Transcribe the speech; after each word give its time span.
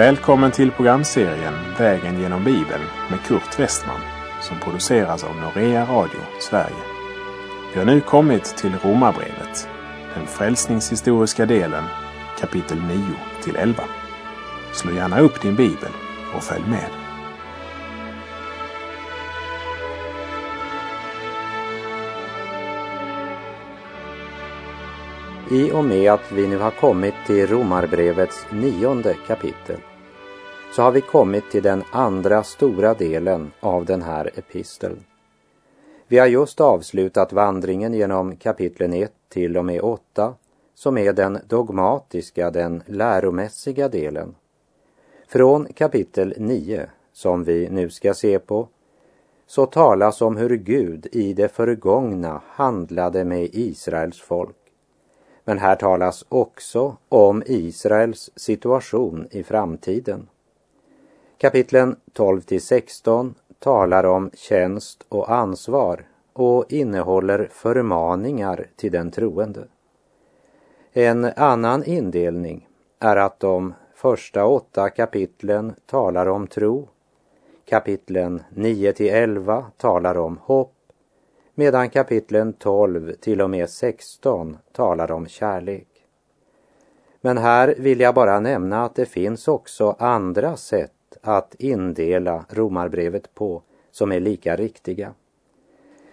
Välkommen 0.00 0.50
till 0.50 0.70
programserien 0.70 1.54
Vägen 1.78 2.20
genom 2.20 2.44
Bibeln 2.44 2.82
med 3.10 3.20
Kurt 3.26 3.58
Westman 3.58 4.00
som 4.40 4.58
produceras 4.60 5.24
av 5.24 5.36
Norea 5.36 5.84
Radio 5.84 6.20
Sverige. 6.40 6.82
Vi 7.72 7.78
har 7.78 7.86
nu 7.86 8.00
kommit 8.00 8.44
till 8.44 8.72
Romarbrevet, 8.82 9.68
den 10.14 10.26
frälsningshistoriska 10.26 11.46
delen, 11.46 11.84
kapitel 12.38 12.78
9 12.80 12.98
till 13.44 13.56
11. 13.56 13.82
Slå 14.72 14.92
gärna 14.92 15.20
upp 15.20 15.42
din 15.42 15.56
bibel 15.56 15.90
och 16.36 16.42
följ 16.42 16.64
med. 16.68 16.90
I 25.50 25.72
och 25.72 25.84
med 25.84 26.12
att 26.12 26.32
vi 26.32 26.48
nu 26.48 26.58
har 26.58 26.70
kommit 26.70 27.14
till 27.26 27.46
Romarbrevets 27.46 28.46
nionde 28.50 29.16
kapitel 29.26 29.80
så 30.72 30.82
har 30.82 30.90
vi 30.90 31.00
kommit 31.00 31.50
till 31.50 31.62
den 31.62 31.82
andra 31.90 32.42
stora 32.42 32.94
delen 32.94 33.52
av 33.60 33.84
den 33.84 34.02
här 34.02 34.30
episteln. 34.34 35.04
Vi 36.08 36.18
har 36.18 36.26
just 36.26 36.60
avslutat 36.60 37.32
vandringen 37.32 37.94
genom 37.94 38.36
kapitlen 38.36 38.92
1 38.92 39.12
till 39.28 39.56
och 39.56 39.64
med 39.64 39.80
8 39.80 40.34
som 40.74 40.98
är 40.98 41.12
den 41.12 41.38
dogmatiska, 41.48 42.50
den 42.50 42.82
läromässiga 42.86 43.88
delen. 43.88 44.34
Från 45.28 45.66
kapitel 45.72 46.34
9, 46.36 46.86
som 47.12 47.44
vi 47.44 47.68
nu 47.70 47.90
ska 47.90 48.14
se 48.14 48.38
på, 48.38 48.68
så 49.46 49.66
talas 49.66 50.22
om 50.22 50.36
hur 50.36 50.56
Gud 50.56 51.06
i 51.12 51.32
det 51.32 51.48
förgångna 51.48 52.42
handlade 52.46 53.24
med 53.24 53.48
Israels 53.52 54.20
folk. 54.20 54.56
Men 55.44 55.58
här 55.58 55.76
talas 55.76 56.24
också 56.28 56.96
om 57.08 57.42
Israels 57.46 58.30
situation 58.36 59.28
i 59.30 59.42
framtiden. 59.42 60.28
Kapitlen 61.40 61.96
12 62.12 62.40
till 62.40 62.62
16 62.62 63.34
talar 63.58 64.04
om 64.04 64.30
tjänst 64.34 65.06
och 65.08 65.30
ansvar 65.32 66.04
och 66.32 66.72
innehåller 66.72 67.48
förmaningar 67.52 68.66
till 68.76 68.92
den 68.92 69.10
troende. 69.10 69.68
En 70.92 71.24
annan 71.24 71.84
indelning 71.84 72.68
är 72.98 73.16
att 73.16 73.40
de 73.40 73.74
första 73.94 74.46
åtta 74.46 74.90
kapitlen 74.90 75.74
talar 75.86 76.26
om 76.26 76.46
tro, 76.46 76.88
kapitlen 77.68 78.42
9 78.50 78.92
till 78.92 79.10
11 79.10 79.66
talar 79.76 80.16
om 80.16 80.38
hopp, 80.42 80.74
medan 81.54 81.90
kapitlen 81.90 82.52
12 82.52 83.12
till 83.12 83.40
och 83.40 83.50
med 83.50 83.70
16 83.70 84.58
talar 84.72 85.10
om 85.10 85.26
kärlek. 85.26 85.88
Men 87.20 87.38
här 87.38 87.74
vill 87.78 88.00
jag 88.00 88.14
bara 88.14 88.40
nämna 88.40 88.84
att 88.84 88.94
det 88.94 89.06
finns 89.06 89.48
också 89.48 89.96
andra 89.98 90.56
sätt 90.56 90.92
att 91.20 91.54
indela 91.58 92.44
romarbrevet 92.48 93.34
på 93.34 93.62
som 93.90 94.12
är 94.12 94.20
lika 94.20 94.56
riktiga. 94.56 95.14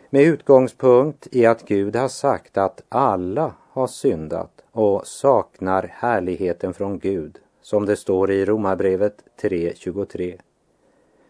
Med 0.09 0.23
utgångspunkt 0.23 1.27
i 1.31 1.45
att 1.45 1.65
Gud 1.65 1.95
har 1.95 2.07
sagt 2.07 2.57
att 2.57 2.83
alla 2.89 3.53
har 3.69 3.87
syndat 3.87 4.63
och 4.71 5.07
saknar 5.07 5.83
härligheten 5.93 6.73
från 6.73 6.99
Gud, 6.99 7.39
som 7.61 7.85
det 7.85 7.95
står 7.95 8.31
i 8.31 8.45
Romarbrevet 8.45 9.23
3.23, 9.41 10.39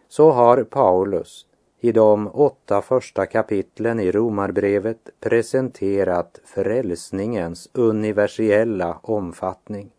så 0.08 0.30
har 0.30 0.64
Paulus 0.64 1.46
i 1.80 1.92
de 1.92 2.28
åtta 2.28 2.82
första 2.82 3.26
kapitlen 3.26 4.00
i 4.00 4.12
Romarbrevet 4.12 5.10
presenterat 5.20 6.40
frälsningens 6.44 7.68
universella 7.72 8.98
omfattning. 9.02 9.90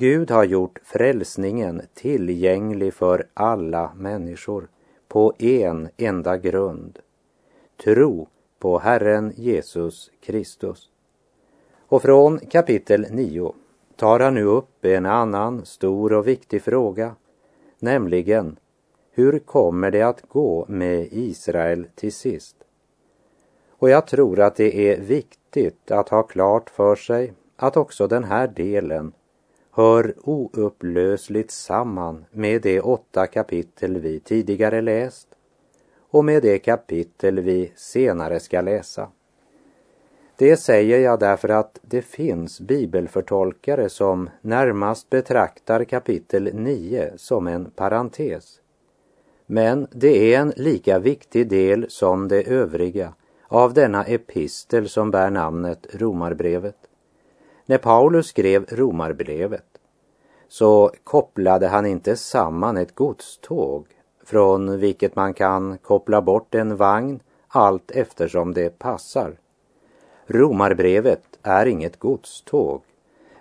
Gud 0.00 0.30
har 0.30 0.44
gjort 0.44 0.78
frälsningen 0.84 1.82
tillgänglig 1.94 2.94
för 2.94 3.26
alla 3.34 3.92
människor 3.96 4.68
på 5.08 5.32
en 5.38 5.88
enda 5.96 6.36
grund. 6.36 6.98
Tro 7.84 8.28
på 8.58 8.78
Herren 8.78 9.32
Jesus 9.36 10.10
Kristus. 10.20 10.90
Och 11.88 12.02
från 12.02 12.38
kapitel 12.38 13.06
9 13.10 13.54
tar 13.96 14.20
han 14.20 14.34
nu 14.34 14.44
upp 14.44 14.84
en 14.84 15.06
annan 15.06 15.64
stor 15.64 16.12
och 16.12 16.28
viktig 16.28 16.62
fråga, 16.62 17.14
nämligen 17.78 18.58
hur 19.10 19.38
kommer 19.38 19.90
det 19.90 20.02
att 20.02 20.28
gå 20.28 20.66
med 20.68 21.08
Israel 21.10 21.86
till 21.94 22.12
sist? 22.12 22.56
Och 23.70 23.90
jag 23.90 24.06
tror 24.06 24.40
att 24.40 24.56
det 24.56 24.92
är 24.92 25.00
viktigt 25.00 25.90
att 25.90 26.08
ha 26.08 26.22
klart 26.22 26.70
för 26.70 26.96
sig 26.96 27.32
att 27.56 27.76
också 27.76 28.06
den 28.06 28.24
här 28.24 28.48
delen 28.48 29.12
hör 29.78 30.14
oupplösligt 30.24 31.50
samman 31.50 32.24
med 32.30 32.62
de 32.62 32.80
åtta 32.80 33.26
kapitel 33.26 33.98
vi 33.98 34.20
tidigare 34.20 34.80
läst 34.80 35.28
och 36.10 36.24
med 36.24 36.42
det 36.42 36.58
kapitel 36.58 37.40
vi 37.40 37.72
senare 37.76 38.40
ska 38.40 38.60
läsa. 38.60 39.08
Det 40.36 40.56
säger 40.56 40.98
jag 40.98 41.20
därför 41.20 41.48
att 41.48 41.78
det 41.82 42.02
finns 42.02 42.60
bibelförtolkare 42.60 43.88
som 43.88 44.30
närmast 44.40 45.10
betraktar 45.10 45.84
kapitel 45.84 46.50
9 46.54 47.12
som 47.16 47.46
en 47.46 47.70
parentes. 47.70 48.60
Men 49.46 49.86
det 49.90 50.34
är 50.34 50.40
en 50.40 50.52
lika 50.56 50.98
viktig 50.98 51.48
del 51.48 51.86
som 51.88 52.28
det 52.28 52.42
övriga 52.42 53.14
av 53.48 53.74
denna 53.74 54.04
epistel 54.04 54.88
som 54.88 55.10
bär 55.10 55.30
namnet 55.30 55.86
Romarbrevet. 55.92 56.87
När 57.70 57.78
Paulus 57.78 58.26
skrev 58.26 58.66
Romarbrevet 58.68 59.64
så 60.48 60.90
kopplade 61.04 61.68
han 61.68 61.86
inte 61.86 62.16
samman 62.16 62.76
ett 62.76 62.94
godståg 62.94 63.86
från 64.24 64.78
vilket 64.78 65.16
man 65.16 65.34
kan 65.34 65.78
koppla 65.78 66.22
bort 66.22 66.54
en 66.54 66.76
vagn 66.76 67.20
allt 67.48 67.90
eftersom 67.90 68.54
det 68.54 68.78
passar. 68.78 69.38
Romarbrevet 70.26 71.38
är 71.42 71.66
inget 71.66 71.98
godståg, 71.98 72.80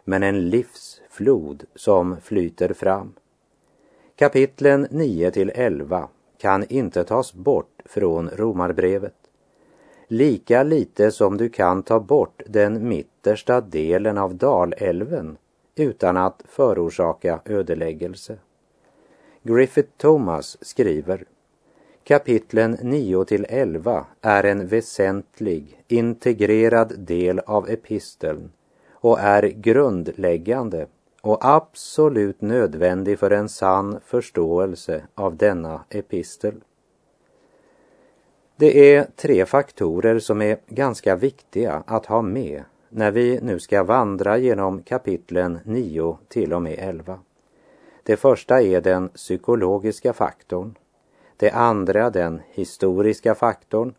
men 0.04 0.24
en 0.24 0.50
livsflod 0.50 1.64
som 1.76 2.22
flyter 2.22 2.74
fram. 2.74 3.14
Kapitlen 4.16 4.88
9 4.92 5.32
till 5.32 5.52
11 5.56 6.10
kan 6.38 6.64
inte 6.70 7.04
tas 7.04 7.34
bort 7.34 7.82
från 7.86 8.30
Romarbrevet. 8.30 9.17
Lika 10.10 10.64
lite 10.64 11.12
som 11.12 11.38
du 11.38 11.50
kan 11.50 11.84
ta 11.84 12.00
bort 12.00 12.42
den 12.48 12.88
mittersta 12.88 13.62
delen 13.62 14.18
av 14.18 14.36
Dalälven 14.36 15.38
utan 15.76 16.18
att 16.18 16.44
förorsaka 16.48 17.40
ödeläggelse. 17.46 18.38
Griffith 19.44 19.90
Thomas 19.98 20.58
skriver 20.62 21.26
Kapitlen 22.04 22.78
9 22.82 23.26
till 23.26 23.46
11 23.50 24.06
är 24.22 24.44
en 24.44 24.68
väsentlig, 24.68 25.84
integrerad 25.88 27.00
del 27.00 27.40
av 27.40 27.70
episteln 27.70 28.52
och 28.92 29.20
är 29.20 29.44
grundläggande 29.44 30.88
och 31.22 31.38
absolut 31.42 32.42
nödvändig 32.42 33.20
för 33.20 33.32
en 33.32 33.50
sann 33.50 34.00
förståelse 34.06 35.04
av 35.16 35.36
denna 35.36 35.82
epistel. 35.90 36.56
Det 38.60 38.96
är 38.96 39.08
tre 39.16 39.46
faktorer 39.46 40.20
som 40.20 40.42
är 40.42 40.58
ganska 40.68 41.16
viktiga 41.16 41.84
att 41.88 42.06
ha 42.06 42.22
med 42.22 42.64
när 42.90 43.12
vi 43.12 43.40
nu 43.42 43.60
ska 43.60 43.84
vandra 43.84 44.38
genom 44.38 44.84
kapitlen 44.84 45.60
9 45.64 46.18
till 46.28 46.54
och 46.54 46.62
med 46.62 46.76
11. 46.78 47.20
Det 48.04 48.18
första 48.18 48.62
är 48.62 48.82
den 48.82 49.10
psykologiska 49.10 50.14
faktorn, 50.14 50.76
det 51.38 51.52
andra 51.52 52.10
den 52.10 52.42
historiska 52.50 53.36
faktorn 53.36 53.94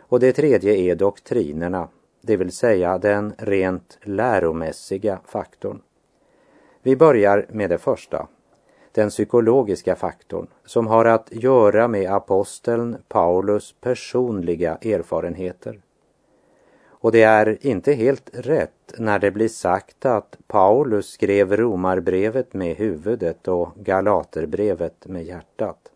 och 0.00 0.20
det 0.20 0.32
tredje 0.32 0.74
är 0.74 0.94
doktrinerna, 0.94 1.88
det 2.20 2.36
vill 2.36 2.52
säga 2.52 2.98
den 2.98 3.34
rent 3.38 3.98
läromässiga 4.02 5.20
faktorn. 5.24 5.80
Vi 6.82 6.96
börjar 6.96 7.46
med 7.48 7.70
det 7.70 7.78
första, 7.78 8.26
den 8.92 9.10
psykologiska 9.10 9.96
faktorn 9.96 10.46
som 10.64 10.86
har 10.86 11.04
att 11.04 11.28
göra 11.32 11.88
med 11.88 12.12
aposteln 12.12 12.96
Paulus 13.08 13.74
personliga 13.80 14.76
erfarenheter. 14.76 15.80
Och 16.88 17.12
det 17.12 17.22
är 17.22 17.66
inte 17.66 17.92
helt 17.92 18.30
rätt 18.32 18.94
när 18.98 19.18
det 19.18 19.30
blir 19.30 19.48
sagt 19.48 20.06
att 20.06 20.38
Paulus 20.46 21.06
skrev 21.10 21.56
romarbrevet 21.56 22.54
med 22.54 22.76
huvudet 22.76 23.48
och 23.48 23.68
galaterbrevet 23.76 25.06
med 25.06 25.24
hjärtat. 25.24 25.90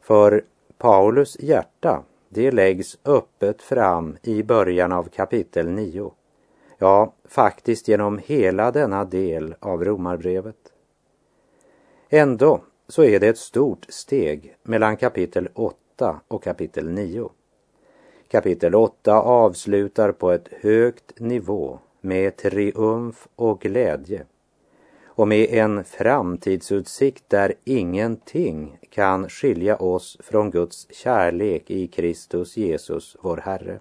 För 0.00 0.44
Paulus 0.78 1.40
hjärta, 1.40 2.02
det 2.28 2.50
läggs 2.50 2.98
öppet 3.04 3.62
fram 3.62 4.16
i 4.22 4.42
början 4.42 4.92
av 4.92 5.02
kapitel 5.02 5.70
9. 5.70 6.12
Ja, 6.78 7.12
faktiskt 7.24 7.88
genom 7.88 8.20
hela 8.24 8.70
denna 8.70 9.04
del 9.04 9.54
av 9.60 9.84
romarbrevet. 9.84 10.63
Ändå 12.16 12.60
så 12.88 13.04
är 13.04 13.20
det 13.20 13.28
ett 13.28 13.38
stort 13.38 13.86
steg 13.88 14.56
mellan 14.62 14.96
kapitel 14.96 15.48
8 15.54 16.20
och 16.28 16.42
kapitel 16.42 16.88
9. 16.88 17.30
Kapitel 18.28 18.74
8 18.74 19.14
avslutar 19.22 20.12
på 20.12 20.30
ett 20.30 20.48
högt 20.60 21.20
nivå 21.20 21.78
med 22.00 22.36
triumf 22.36 23.28
och 23.36 23.60
glädje. 23.60 24.24
och 25.04 25.28
med 25.28 25.48
en 25.50 25.84
framtidsutsikt 25.84 27.24
där 27.28 27.54
ingenting 27.64 28.78
kan 28.90 29.28
skilja 29.28 29.76
oss 29.76 30.16
från 30.20 30.50
Guds 30.50 30.86
kärlek 30.90 31.70
i 31.70 31.86
Kristus 31.86 32.56
Jesus, 32.56 33.16
vår 33.20 33.36
Herre. 33.36 33.80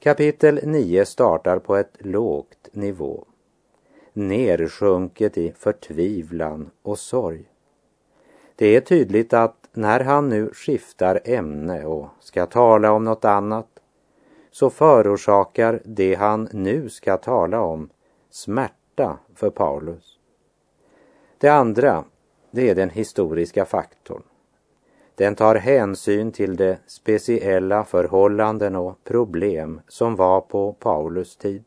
Kapitel 0.00 0.60
9 0.62 1.04
startar 1.04 1.58
på 1.58 1.76
ett 1.76 1.96
lågt 1.98 2.68
nivå, 2.72 3.24
nersjunket 4.16 5.38
i 5.38 5.52
förtvivlan 5.58 6.70
och 6.82 6.98
sorg. 6.98 7.44
Det 8.56 8.76
är 8.76 8.80
tydligt 8.80 9.32
att 9.32 9.68
när 9.72 10.00
han 10.00 10.28
nu 10.28 10.50
skiftar 10.52 11.20
ämne 11.24 11.84
och 11.84 12.08
ska 12.20 12.46
tala 12.46 12.92
om 12.92 13.04
något 13.04 13.24
annat 13.24 13.68
så 14.50 14.70
förorsakar 14.70 15.82
det 15.84 16.14
han 16.14 16.48
nu 16.52 16.88
ska 16.88 17.16
tala 17.16 17.60
om 17.60 17.88
smärta 18.30 19.18
för 19.34 19.50
Paulus. 19.50 20.18
Det 21.38 21.48
andra, 21.48 22.04
det 22.50 22.70
är 22.70 22.74
den 22.74 22.90
historiska 22.90 23.64
faktorn. 23.64 24.22
Den 25.14 25.34
tar 25.34 25.54
hänsyn 25.54 26.32
till 26.32 26.56
de 26.56 26.76
speciella 26.86 27.84
förhållanden 27.84 28.76
och 28.76 29.04
problem 29.04 29.80
som 29.88 30.16
var 30.16 30.40
på 30.40 30.72
Paulus 30.72 31.36
tid. 31.36 31.64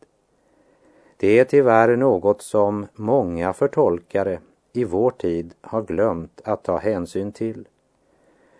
Det 1.21 1.39
är 1.39 1.43
tyvärr 1.43 1.95
något 1.95 2.41
som 2.41 2.87
många 2.95 3.53
förtolkare 3.53 4.39
i 4.73 4.83
vår 4.83 5.11
tid 5.11 5.53
har 5.61 5.81
glömt 5.81 6.41
att 6.43 6.63
ta 6.63 6.77
hänsyn 6.77 7.31
till. 7.31 7.67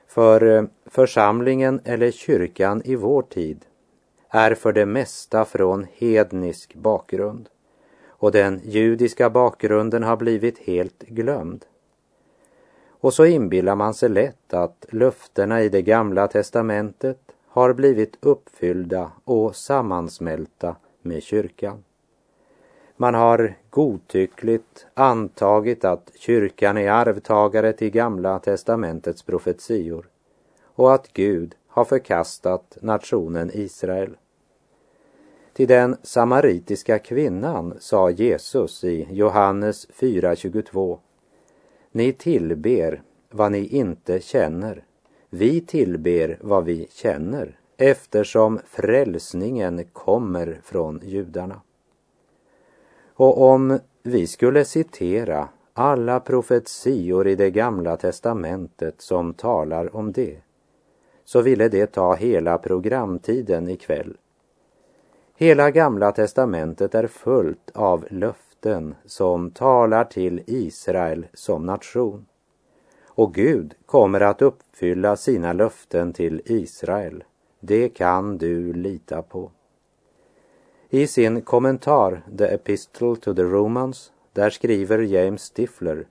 För 0.08 0.44
eh, 0.44 0.64
församlingen 0.86 1.82
eller 1.84 2.12
kyrkan 2.12 2.82
i 2.86 2.96
vår 2.96 3.22
tid 3.22 3.66
är 4.30 4.56
för 4.56 4.74
det 4.74 4.86
mesta 4.86 5.46
från 5.46 5.88
hednisk 5.94 6.76
bakgrund 6.76 7.50
och 8.08 8.32
den 8.32 8.62
judiska 8.64 9.30
bakgrunden 9.30 10.04
har 10.04 10.18
blivit 10.18 10.60
helt 10.60 11.04
glömd. 11.04 11.66
Och 12.90 13.14
så 13.14 13.26
inbillar 13.26 13.76
man 13.76 13.94
sig 13.94 14.10
lätt 14.10 14.54
att 14.54 14.86
löftena 14.90 15.62
i 15.62 15.70
det 15.70 15.82
gamla 15.82 16.28
testamentet 16.28 17.20
har 17.48 17.74
blivit 17.74 18.18
uppfyllda 18.20 19.12
och 19.24 19.56
sammansmälta 19.56 20.76
med 21.02 21.24
kyrkan. 21.24 21.84
Man 23.02 23.14
har 23.14 23.56
godtyckligt 23.70 24.88
antagit 24.94 25.86
att 25.86 26.12
kyrkan 26.16 26.78
är 26.78 26.92
arvtagare 26.92 27.74
till 27.74 27.90
Gamla 27.90 28.40
testamentets 28.40 29.24
profetior 29.24 30.10
och 30.64 30.94
att 30.94 31.14
Gud 31.14 31.56
har 31.68 31.86
förkastat 31.86 32.78
nationen 32.82 33.52
Israel. 33.54 34.18
Till 35.54 35.68
den 35.68 35.96
samaritiska 36.04 37.00
kvinnan 37.00 37.74
sa 37.80 38.10
Jesus 38.10 38.84
i 38.84 39.08
Johannes 39.12 39.90
4.22 39.90 40.98
Ni 41.92 42.14
tillber 42.14 43.02
vad 43.30 43.52
ni 43.52 43.68
inte 43.68 44.20
känner. 44.20 44.84
Vi 45.30 45.62
tillber 45.62 46.38
vad 46.42 46.66
vi 46.66 46.88
känner 46.92 47.60
eftersom 47.78 48.60
frälsningen 48.66 49.84
kommer 49.94 50.62
från 50.64 51.02
judarna. 51.04 51.62
Och 53.20 53.42
om 53.42 53.80
vi 54.04 54.28
skulle 54.28 54.66
citera 54.66 55.48
alla 55.74 56.20
profetior 56.20 57.28
i 57.28 57.36
det 57.36 57.52
gamla 57.52 57.98
testamentet 57.98 59.02
som 59.02 59.34
talar 59.34 59.96
om 59.96 60.12
det, 60.12 60.38
så 61.26 61.42
ville 61.42 61.70
det 61.70 61.88
ta 61.88 62.16
hela 62.16 62.58
programtiden 62.58 63.70
ikväll. 63.70 64.18
Hela 65.36 65.72
gamla 65.72 66.12
testamentet 66.12 66.96
är 66.96 67.08
fullt 67.08 67.72
av 67.74 68.06
löften 68.10 68.96
som 69.06 69.52
talar 69.52 70.04
till 70.04 70.44
Israel 70.48 71.26
som 71.34 71.66
nation. 71.66 72.26
Och 73.06 73.34
Gud 73.34 73.76
kommer 73.86 74.22
att 74.22 74.42
uppfylla 74.42 75.16
sina 75.16 75.54
löften 75.54 76.14
till 76.14 76.42
Israel. 76.46 77.24
Det 77.60 77.90
kan 77.90 78.38
du 78.38 78.74
lita 78.74 79.22
på. 79.22 79.52
I 80.90 81.08
sin 81.08 81.42
kommentar 81.42 82.22
The 82.38 82.46
Epistle 82.46 83.16
to 83.16 83.34
the 83.34 83.44
Romans, 83.44 84.12
där 84.34 84.50
skriver 84.50 85.00
James 85.00 85.42
Stifler 85.42 86.06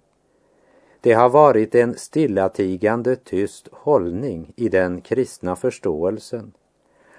det 1.01 1.13
har 1.13 1.29
varit 1.29 1.75
en 1.75 1.95
stillatigande 1.95 3.17
tyst 3.17 3.69
hållning 3.73 4.53
i 4.57 4.69
den 4.69 5.01
kristna 5.01 5.57
förståelsen. 5.57 6.53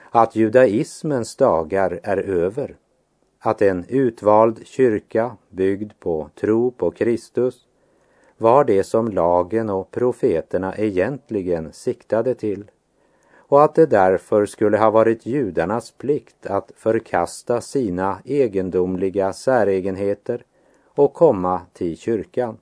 Att 0.10 0.36
judaismens 0.36 1.36
dagar 1.36 2.00
är 2.04 2.18
över, 2.18 2.76
att 3.40 3.62
en 3.62 3.86
utvald 3.88 4.68
kyrka 4.68 5.38
byggd 5.50 5.92
på 6.00 6.30
tro 6.36 6.72
på 6.72 6.92
Kristus 6.92 7.68
var 8.38 8.64
det 8.64 8.84
som 8.84 9.08
lagen 9.08 9.70
och 9.70 9.92
profeterna 9.92 10.76
egentligen 10.78 11.74
siktade 11.74 12.36
till 12.36 12.72
och 13.50 13.64
att 13.64 13.76
det 13.76 13.86
därför 13.86 14.46
skulle 14.46 14.78
ha 14.78 14.90
varit 14.90 15.26
judarnas 15.26 15.92
plikt 15.92 16.46
att 16.46 16.72
förkasta 16.76 17.62
sina 17.62 18.20
egendomliga 18.26 19.34
säregenheter 19.34 20.44
och 20.86 21.14
komma 21.14 21.62
till 21.74 21.98
kyrkan. 21.98 22.58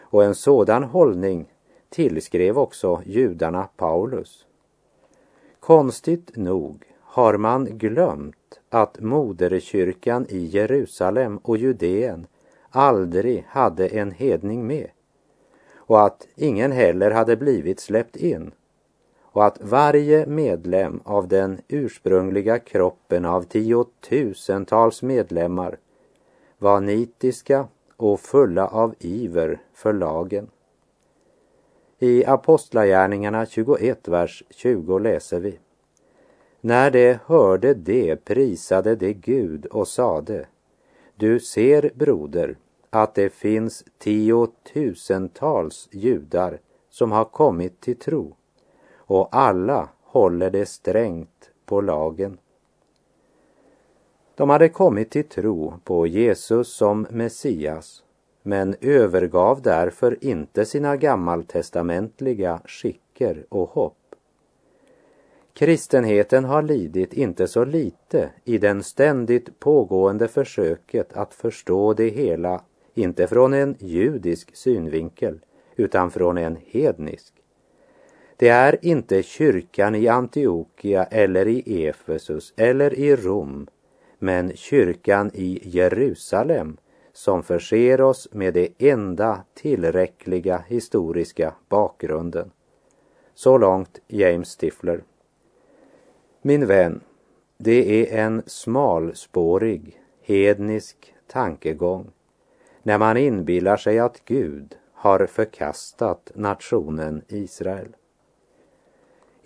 Och 0.00 0.24
en 0.24 0.34
sådan 0.34 0.84
hållning 0.84 1.52
tillskrev 1.88 2.58
också 2.58 3.02
judarna 3.06 3.68
Paulus. 3.76 4.46
Konstigt 5.60 6.36
nog 6.36 6.84
har 7.00 7.36
man 7.36 7.64
glömt 7.64 8.60
att 8.68 9.00
moderkyrkan 9.00 10.26
i 10.28 10.44
Jerusalem 10.44 11.38
och 11.38 11.56
Judeen 11.56 12.26
aldrig 12.70 13.44
hade 13.48 13.88
en 13.88 14.10
hedning 14.10 14.66
med 14.66 14.90
och 15.74 16.06
att 16.06 16.26
ingen 16.36 16.72
heller 16.72 17.10
hade 17.10 17.36
blivit 17.36 17.80
släppt 17.80 18.16
in 18.16 18.52
och 19.38 19.46
att 19.46 19.60
varje 19.60 20.26
medlem 20.26 21.00
av 21.04 21.28
den 21.28 21.60
ursprungliga 21.68 22.58
kroppen 22.58 23.24
av 23.24 23.42
tiotusentals 23.42 25.02
medlemmar 25.02 25.78
var 26.58 26.80
nitiska 26.80 27.68
och 27.96 28.20
fulla 28.20 28.66
av 28.66 28.94
iver 28.98 29.60
för 29.72 29.92
lagen. 29.92 30.50
I 31.98 32.24
Apostlagärningarna 32.24 33.46
21, 33.46 34.08
vers 34.08 34.42
20 34.50 34.98
läser 34.98 35.40
vi. 35.40 35.58
När 36.60 36.90
de 36.90 37.18
hörde 37.26 37.74
det 37.74 38.24
prisade 38.24 38.96
de 38.96 39.12
Gud 39.12 39.66
och 39.66 39.88
sade, 39.88 40.46
du 41.16 41.40
ser, 41.40 41.90
broder, 41.94 42.56
att 42.90 43.14
det 43.14 43.32
finns 43.32 43.84
tiotusentals 43.98 45.88
judar 45.92 46.58
som 46.90 47.12
har 47.12 47.24
kommit 47.24 47.80
till 47.80 47.96
tro 47.96 48.37
och 49.08 49.28
alla 49.32 49.88
håller 50.02 50.50
det 50.50 50.66
strängt 50.66 51.50
på 51.66 51.80
lagen. 51.80 52.38
De 54.34 54.50
hade 54.50 54.68
kommit 54.68 55.10
till 55.10 55.28
tro 55.28 55.74
på 55.84 56.06
Jesus 56.06 56.68
som 56.68 57.06
Messias 57.10 58.02
men 58.42 58.74
övergav 58.80 59.62
därför 59.62 60.24
inte 60.24 60.64
sina 60.64 60.96
gammaltestamentliga 60.96 62.60
skicker 62.64 63.46
och 63.48 63.68
hopp. 63.68 63.94
Kristenheten 65.52 66.44
har 66.44 66.62
lidit 66.62 67.12
inte 67.12 67.48
så 67.48 67.64
lite 67.64 68.30
i 68.44 68.58
den 68.58 68.82
ständigt 68.82 69.60
pågående 69.60 70.28
försöket 70.28 71.12
att 71.12 71.34
förstå 71.34 71.94
det 71.94 72.08
hela, 72.08 72.62
inte 72.94 73.26
från 73.26 73.54
en 73.54 73.76
judisk 73.78 74.56
synvinkel, 74.56 75.40
utan 75.76 76.10
från 76.10 76.38
en 76.38 76.56
hednisk. 76.66 77.37
Det 78.38 78.48
är 78.48 78.78
inte 78.82 79.22
kyrkan 79.22 79.94
i 79.94 80.08
Antiochia 80.08 81.04
eller 81.04 81.48
i 81.48 81.86
Efesus 81.86 82.54
eller 82.56 82.98
i 82.98 83.16
Rom, 83.16 83.66
men 84.18 84.56
kyrkan 84.56 85.30
i 85.34 85.60
Jerusalem 85.62 86.76
som 87.12 87.42
förser 87.42 88.00
oss 88.00 88.28
med 88.32 88.54
det 88.54 88.68
enda 88.78 89.44
tillräckliga 89.54 90.64
historiska 90.68 91.54
bakgrunden. 91.68 92.50
Så 93.34 93.58
långt 93.58 94.00
James 94.08 94.48
Stifler. 94.48 95.02
Min 96.42 96.66
vän, 96.66 97.00
det 97.56 98.12
är 98.14 98.24
en 98.24 98.42
smalspårig, 98.46 100.00
hednisk 100.22 101.14
tankegång 101.26 102.10
när 102.82 102.98
man 102.98 103.16
inbillar 103.16 103.76
sig 103.76 103.98
att 103.98 104.24
Gud 104.24 104.76
har 104.92 105.26
förkastat 105.26 106.32
nationen 106.34 107.22
Israel. 107.28 107.88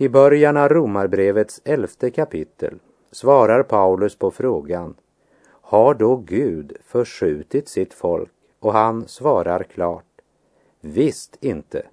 I 0.03 0.09
början 0.09 0.57
av 0.57 0.69
Romarbrevets 0.69 1.61
elfte 1.65 2.11
kapitel 2.11 2.79
svarar 3.13 3.63
Paulus 3.63 4.17
på 4.17 4.31
frågan 4.31 4.95
Har 5.47 5.95
då 5.95 6.17
Gud 6.17 6.77
förskjutit 6.85 7.69
sitt 7.69 7.95
folk? 7.95 8.31
Och 8.61 8.73
han 8.73 9.09
svarar 9.09 9.63
klart 9.63 10.21
Visst 10.81 11.37
inte. 11.41 11.87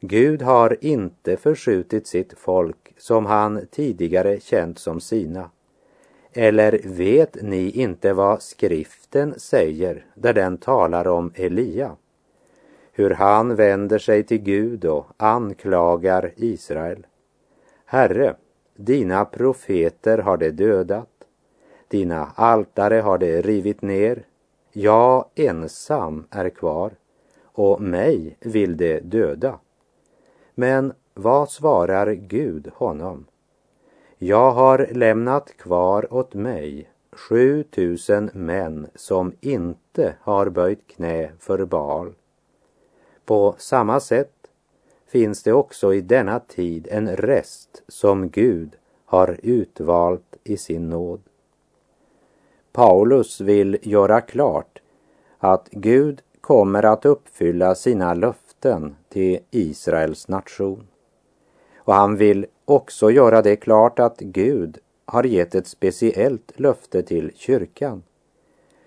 Gud 0.00 0.42
har 0.42 0.76
inte 0.80 1.36
förskjutit 1.36 2.06
sitt 2.06 2.38
folk 2.38 2.94
som 2.96 3.26
han 3.26 3.66
tidigare 3.70 4.40
känt 4.40 4.78
som 4.78 5.00
sina. 5.00 5.50
Eller 6.32 6.80
vet 6.84 7.42
ni 7.42 7.70
inte 7.70 8.12
vad 8.12 8.42
skriften 8.42 9.34
säger 9.36 10.06
där 10.14 10.32
den 10.32 10.58
talar 10.58 11.06
om 11.06 11.32
Elia? 11.34 11.96
Hur 12.92 13.10
han 13.10 13.54
vänder 13.54 13.98
sig 13.98 14.22
till 14.22 14.42
Gud 14.42 14.84
och 14.84 15.06
anklagar 15.16 16.32
Israel. 16.36 17.06
Herre, 17.94 18.34
dina 18.76 19.24
profeter 19.24 20.18
har 20.18 20.36
de 20.36 20.50
dödat, 20.50 21.08
dina 21.88 22.32
altare 22.34 22.94
har 22.94 23.18
de 23.18 23.42
rivit 23.42 23.82
ner, 23.82 24.26
jag 24.72 25.24
ensam 25.34 26.26
är 26.30 26.48
kvar 26.48 26.92
och 27.44 27.80
mig 27.80 28.36
vill 28.40 28.76
de 28.76 29.00
döda. 29.00 29.58
Men 30.54 30.92
vad 31.14 31.50
svarar 31.50 32.12
Gud 32.12 32.70
honom? 32.74 33.26
Jag 34.18 34.50
har 34.50 34.88
lämnat 34.90 35.56
kvar 35.56 36.14
åt 36.14 36.34
mig 36.34 36.90
sju 37.12 37.62
tusen 37.62 38.30
män 38.34 38.86
som 38.94 39.32
inte 39.40 40.14
har 40.20 40.48
böjt 40.48 40.86
knä 40.86 41.30
för 41.38 41.64
Baal. 41.64 42.14
På 43.24 43.54
samma 43.58 44.00
sätt 44.00 44.43
finns 45.14 45.42
det 45.42 45.52
också 45.52 45.94
i 45.94 46.00
denna 46.00 46.40
tid 46.40 46.88
en 46.90 47.16
rest 47.16 47.82
som 47.88 48.28
Gud 48.28 48.76
har 49.04 49.38
utvalt 49.42 50.36
i 50.44 50.56
sin 50.56 50.90
nåd. 50.90 51.20
Paulus 52.72 53.40
vill 53.40 53.78
göra 53.82 54.20
klart 54.20 54.82
att 55.38 55.68
Gud 55.70 56.22
kommer 56.40 56.82
att 56.82 57.06
uppfylla 57.06 57.74
sina 57.74 58.14
löften 58.14 58.96
till 59.08 59.38
Israels 59.50 60.28
nation. 60.28 60.86
Och 61.76 61.94
han 61.94 62.16
vill 62.16 62.46
också 62.64 63.10
göra 63.10 63.42
det 63.42 63.56
klart 63.56 63.98
att 63.98 64.20
Gud 64.20 64.78
har 65.04 65.24
gett 65.24 65.54
ett 65.54 65.66
speciellt 65.66 66.52
löfte 66.60 67.02
till 67.02 67.32
kyrkan. 67.34 68.02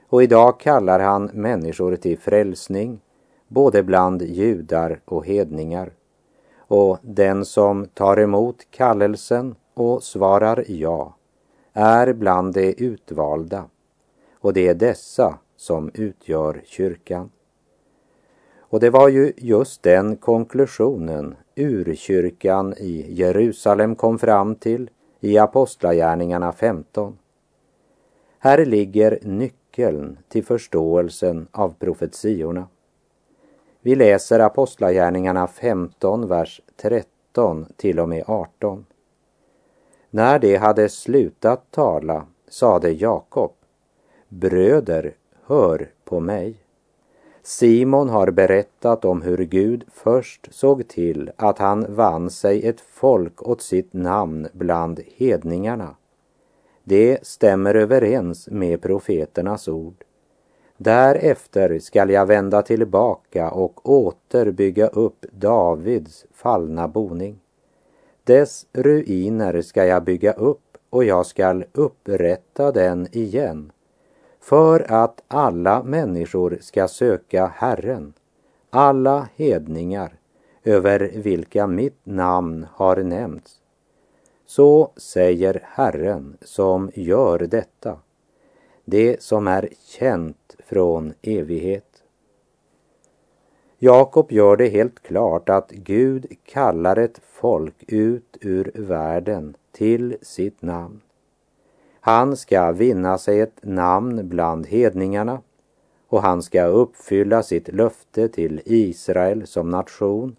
Och 0.07 0.23
idag 0.23 0.59
kallar 0.59 0.99
han 0.99 1.25
människor 1.33 1.95
till 1.95 2.17
frälsning, 2.17 2.99
både 3.47 3.83
bland 3.83 4.21
judar 4.21 4.99
och 5.05 5.25
hedningar. 5.25 5.91
Och 6.67 6.97
den 7.01 7.45
som 7.45 7.85
tar 7.85 8.19
emot 8.19 8.67
kallelsen 8.71 9.55
och 9.73 10.03
svarar 10.03 10.63
ja 10.67 11.15
är 11.73 12.13
bland 12.13 12.53
de 12.53 12.73
utvalda. 12.77 13.65
Och 14.39 14.53
det 14.53 14.67
är 14.67 14.73
dessa 14.73 15.39
som 15.55 15.91
utgör 15.93 16.61
kyrkan. 16.65 17.29
Och 18.59 18.79
det 18.79 18.89
var 18.89 19.09
ju 19.09 19.33
just 19.37 19.83
den 19.83 20.15
konklusionen 20.15 21.35
urkyrkan 21.55 22.73
i 22.77 23.13
Jerusalem 23.13 23.95
kom 23.95 24.19
fram 24.19 24.55
till 24.55 24.89
i 25.19 25.37
Apostlagärningarna 25.37 26.51
15. 26.51 27.17
Här 28.39 28.65
ligger 28.65 29.19
nyckeln 29.21 30.17
till 30.27 30.45
förståelsen 30.45 31.47
av 31.51 31.73
profetiorna. 31.79 32.67
Vi 33.87 33.95
läser 33.95 34.39
Apostlagärningarna 34.39 35.47
15, 35.47 36.27
vers 36.27 36.61
13 36.75 37.65
till 37.75 37.99
och 37.99 38.09
med 38.09 38.23
18. 38.27 38.85
När 40.09 40.39
de 40.39 40.55
hade 40.55 40.89
slutat 40.89 41.71
tala 41.71 42.25
sade 42.49 42.91
Jakob, 42.91 43.51
Bröder, 44.29 45.15
hör 45.45 45.89
på 46.05 46.19
mig. 46.19 46.55
Simon 47.43 48.09
har 48.09 48.31
berättat 48.31 49.05
om 49.05 49.21
hur 49.21 49.37
Gud 49.37 49.83
först 49.93 50.47
såg 50.51 50.87
till 50.87 51.31
att 51.35 51.59
han 51.59 51.95
vann 51.95 52.29
sig 52.29 52.67
ett 52.67 52.81
folk 52.81 53.47
åt 53.47 53.61
sitt 53.61 53.93
namn 53.93 54.47
bland 54.53 54.99
hedningarna. 55.15 55.95
Det 56.83 57.27
stämmer 57.27 57.75
överens 57.75 58.47
med 58.51 58.81
profeternas 58.81 59.67
ord. 59.67 60.03
Därefter 60.77 61.79
skall 61.79 62.09
jag 62.09 62.25
vända 62.25 62.61
tillbaka 62.61 63.51
och 63.51 63.89
åter 63.89 64.51
bygga 64.51 64.87
upp 64.87 65.25
Davids 65.31 66.25
fallna 66.33 66.87
boning. 66.87 67.39
Dess 68.23 68.65
ruiner 68.73 69.61
ska 69.61 69.85
jag 69.85 70.03
bygga 70.03 70.33
upp 70.33 70.77
och 70.89 71.03
jag 71.03 71.25
skall 71.25 71.65
upprätta 71.71 72.71
den 72.71 73.07
igen 73.11 73.71
för 74.39 74.91
att 74.91 75.23
alla 75.27 75.83
människor 75.83 76.57
ska 76.61 76.87
söka 76.87 77.47
Herren, 77.55 78.13
alla 78.69 79.27
hedningar 79.35 80.13
över 80.63 81.11
vilka 81.15 81.67
mitt 81.67 81.99
namn 82.03 82.67
har 82.71 82.95
nämnts. 82.95 83.61
Så 84.45 84.91
säger 84.97 85.61
Herren 85.63 86.37
som 86.41 86.91
gör 86.93 87.39
detta, 87.39 87.99
det 88.85 89.23
som 89.23 89.47
är 89.47 89.69
känt 89.85 90.46
från 90.69 91.13
evighet. 91.21 92.03
Jakob 93.79 94.31
gör 94.31 94.57
det 94.57 94.67
helt 94.67 94.99
klart 94.99 95.49
att 95.49 95.71
Gud 95.71 96.31
kallar 96.45 96.97
ett 96.97 97.21
folk 97.23 97.83
ut 97.87 98.37
ur 98.41 98.71
världen 98.75 99.55
till 99.71 100.17
sitt 100.21 100.61
namn. 100.61 101.01
Han 101.99 102.37
ska 102.37 102.71
vinna 102.71 103.17
sig 103.17 103.41
ett 103.41 103.59
namn 103.61 104.29
bland 104.29 104.67
hedningarna 104.67 105.41
och 106.07 106.21
han 106.21 106.43
ska 106.43 106.63
uppfylla 106.63 107.43
sitt 107.43 107.67
löfte 107.67 108.27
till 108.27 108.61
Israel 108.65 109.47
som 109.47 109.69
nation 109.69 110.35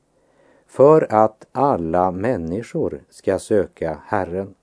för 0.66 1.12
att 1.12 1.46
alla 1.52 2.10
människor 2.10 3.00
ska 3.10 3.38
söka 3.38 3.98
Herren. 4.06 4.54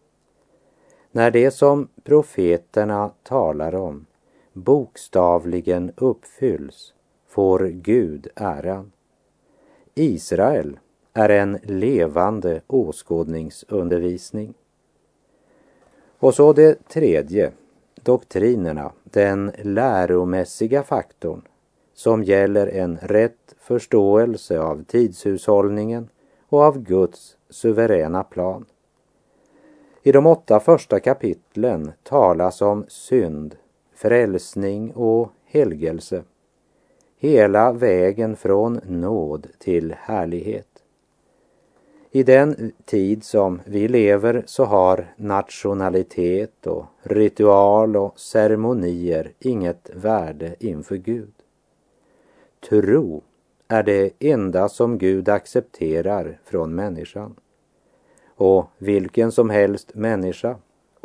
När 1.11 1.31
det 1.31 1.51
som 1.51 1.87
profeterna 2.03 3.11
talar 3.23 3.75
om 3.75 4.05
bokstavligen 4.55 5.91
uppfylls 5.95 6.93
får 7.27 7.59
Gud 7.59 8.27
äran. 8.35 8.91
Israel 9.95 10.79
är 11.13 11.29
en 11.29 11.59
levande 11.63 12.61
åskådningsundervisning. 12.67 14.53
Och 16.19 16.33
så 16.33 16.53
det 16.53 16.87
tredje, 16.87 17.51
doktrinerna, 18.03 18.91
den 19.03 19.51
läromässiga 19.63 20.83
faktorn 20.83 21.41
som 21.93 22.23
gäller 22.23 22.67
en 22.67 22.97
rätt 22.97 23.55
förståelse 23.59 24.59
av 24.59 24.83
tidshushållningen 24.83 26.09
och 26.49 26.61
av 26.61 26.79
Guds 26.79 27.37
suveräna 27.49 28.23
plan. 28.23 28.65
I 30.03 30.11
de 30.11 30.25
åtta 30.25 30.59
första 30.59 30.99
kapitlen 30.99 31.91
talas 32.03 32.61
om 32.61 32.85
synd, 32.87 33.55
frälsning 33.95 34.91
och 34.91 35.31
helgelse. 35.45 36.23
Hela 37.17 37.71
vägen 37.71 38.35
från 38.35 38.79
nåd 38.87 39.47
till 39.57 39.95
härlighet. 39.99 40.67
I 42.11 42.23
den 42.23 42.71
tid 42.85 43.23
som 43.23 43.61
vi 43.65 43.87
lever 43.87 44.43
så 44.45 44.65
har 44.65 45.13
nationalitet 45.17 46.67
och 46.67 46.85
ritual 47.01 47.97
och 47.97 48.19
ceremonier 48.19 49.31
inget 49.39 49.89
värde 49.93 50.55
inför 50.59 50.95
Gud. 50.95 51.33
Tro 52.69 53.21
är 53.67 53.83
det 53.83 54.11
enda 54.19 54.69
som 54.69 54.97
Gud 54.97 55.29
accepterar 55.29 56.39
från 56.43 56.75
människan. 56.75 57.35
Och 58.35 58.65
vilken 58.77 59.31
som 59.31 59.49
helst 59.49 59.95
människa, 59.95 60.55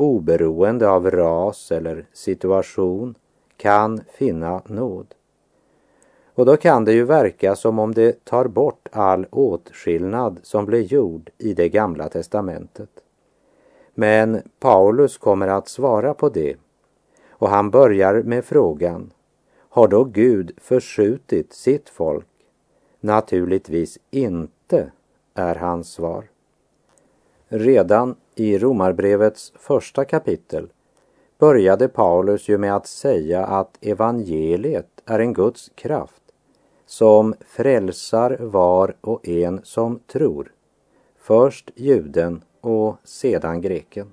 oberoende 0.01 0.91
av 0.91 1.11
ras 1.11 1.73
eller 1.73 2.07
situation, 2.13 3.15
kan 3.57 4.01
finna 4.13 4.63
nåd. 4.67 5.15
Och 6.35 6.47
då 6.47 6.57
kan 6.57 6.85
det 6.85 6.93
ju 6.93 7.05
verka 7.05 7.57
som 7.57 7.79
om 7.79 7.95
det 7.95 8.25
tar 8.25 8.45
bort 8.45 8.89
all 8.93 9.27
åtskillnad 9.31 10.41
som 10.43 10.67
blev 10.67 10.83
gjord 10.83 11.31
i 11.39 11.55
det 11.55 11.69
gamla 11.69 12.09
testamentet. 12.09 12.91
Men 13.95 14.43
Paulus 14.61 15.19
kommer 15.19 15.49
att 15.49 15.69
svara 15.69 16.15
på 16.15 16.29
det 16.29 16.57
och 17.29 17.49
han 17.49 17.71
börjar 17.71 18.23
med 18.23 18.45
frågan 18.45 19.13
Har 19.69 19.89
då 19.89 20.05
Gud 20.05 20.53
förskjutit 20.57 21.53
sitt 21.53 21.89
folk? 21.89 22.27
Naturligtvis 23.01 23.99
inte, 24.11 24.91
är 25.35 25.55
hans 25.55 25.93
svar. 25.93 26.25
Redan 27.49 28.17
i 28.41 28.59
Romarbrevets 28.59 29.53
första 29.57 30.05
kapitel 30.05 30.69
började 31.39 31.89
Paulus 31.89 32.49
ju 32.49 32.59
med 32.59 32.77
att 32.77 32.87
säga 32.87 33.47
att 33.47 33.79
evangeliet 33.81 34.89
är 35.07 35.19
en 35.19 35.33
Guds 35.33 35.71
kraft 35.75 36.23
som 36.87 37.35
frälsar 37.47 38.37
var 38.41 38.95
och 39.01 39.29
en 39.29 39.61
som 39.63 39.99
tror. 40.07 40.53
Först 41.19 41.71
juden 41.75 42.43
och 42.61 42.97
sedan 43.05 43.61
greken. 43.61 44.13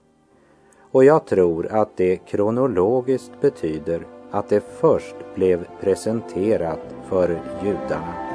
Och 0.91 1.03
jag 1.03 1.25
tror 1.25 1.67
att 1.67 1.97
det 1.97 2.17
kronologiskt 2.17 3.41
betyder 3.41 4.07
att 4.31 4.49
det 4.49 4.61
först 4.61 5.15
blev 5.35 5.67
presenterat 5.81 6.95
för 7.09 7.41
judarna. 7.63 8.26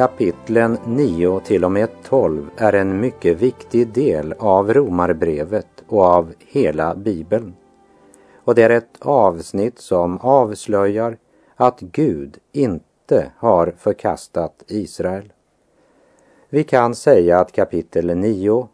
Kapitlen 0.00 0.78
9 0.86 1.40
till 1.40 1.64
och 1.64 1.72
med 1.72 1.88
12 2.04 2.50
är 2.56 2.72
en 2.72 3.00
mycket 3.00 3.36
viktig 3.36 3.88
del 3.88 4.34
av 4.38 4.74
Romarbrevet 4.74 5.84
och 5.88 6.02
av 6.02 6.32
hela 6.38 6.94
Bibeln. 6.94 7.54
Och 8.44 8.54
det 8.54 8.62
är 8.62 8.70
ett 8.70 8.96
avsnitt 9.00 9.78
som 9.78 10.18
avslöjar 10.18 11.16
att 11.56 11.80
Gud 11.80 12.38
inte 12.52 13.32
har 13.36 13.74
förkastat 13.78 14.64
Israel. 14.66 15.32
Vi 16.48 16.64
kan 16.64 16.94
säga 16.94 17.38
att 17.38 17.52
kapitel 17.52 18.16
9 18.16 18.68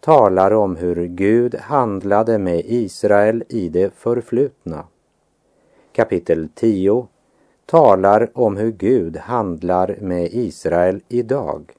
talar 0.00 0.50
om 0.50 0.76
hur 0.76 1.06
Gud 1.06 1.54
handlade 1.54 2.38
med 2.38 2.62
Israel 2.64 3.44
i 3.48 3.68
det 3.68 3.94
förflutna. 3.94 4.84
Kapitel 5.92 6.48
10 6.54 7.06
talar 7.66 8.30
om 8.34 8.56
hur 8.56 8.70
Gud 8.70 9.16
handlar 9.16 9.96
med 10.00 10.28
Israel 10.32 11.00
idag. 11.08 11.72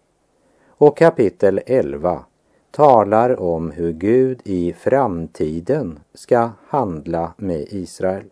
Och 0.68 0.98
kapitel 0.98 1.62
11 1.65 2.25
talar 2.72 3.39
om 3.39 3.72
hur 3.72 3.92
Gud 3.92 4.42
i 4.44 4.74
framtiden 4.74 6.00
ska 6.13 6.50
handla 6.68 7.34
med 7.38 7.68
Israel. 7.70 8.25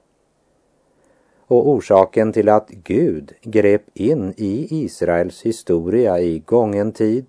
Och 1.48 1.70
orsaken 1.70 2.34
till 2.34 2.50
att 2.50 2.70
Gud 2.70 3.34
grep 3.42 3.84
in 3.94 4.34
i 4.38 4.68
Israels 4.70 5.42
historia 5.42 6.20
i 6.20 6.40
gången 6.40 6.92
tid, 6.92 7.26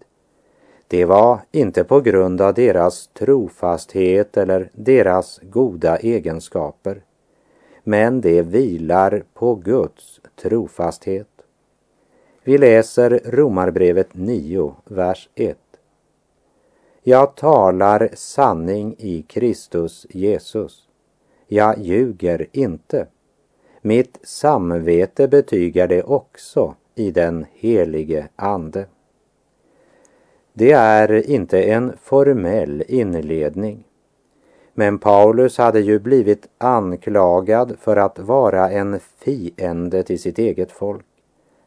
det 0.89 1.05
var 1.05 1.41
inte 1.53 1.85
på 1.85 2.01
grund 2.01 2.41
av 2.41 2.55
deras 2.55 3.07
trofasthet 3.07 4.37
eller 4.37 4.71
deras 4.73 5.41
goda 5.43 5.97
egenskaper, 5.97 7.03
men 7.85 8.21
det 8.21 8.43
vilar 8.43 9.25
på 9.35 9.55
Guds 9.55 10.14
trofasthet. 10.37 11.29
Vi 12.45 12.59
läser 12.59 13.21
Romarbrevet 13.25 14.09
9, 14.15 14.75
vers 14.85 15.29
1. 15.35 15.59
Jag 17.03 17.37
talar 17.37 18.11
sanning 18.15 18.95
i 18.99 19.23
Kristus 19.23 20.07
Jesus. 20.11 20.89
Jag 21.47 21.79
ljuger 21.79 22.47
inte. 22.53 23.07
Mitt 23.81 24.19
samvete 24.23 25.29
betygar 25.29 25.89
det 25.89 26.03
också 26.03 26.75
i 26.95 27.11
den 27.11 27.47
helige 27.53 28.29
Ande. 28.37 28.87
Det 30.53 30.73
är 30.73 31.31
inte 31.31 31.63
en 31.63 31.93
formell 32.03 32.85
inledning. 32.89 33.85
Men 34.75 34.99
Paulus 34.99 35.59
hade 35.59 35.81
ju 35.81 35.99
blivit 35.99 36.49
anklagad 36.59 37.77
för 37.81 37.97
att 37.97 38.19
vara 38.19 38.71
en 38.71 39.01
fiende 39.01 40.03
till 40.03 40.21
sitt 40.21 40.39
eget 40.39 40.73
folk, 40.73 41.07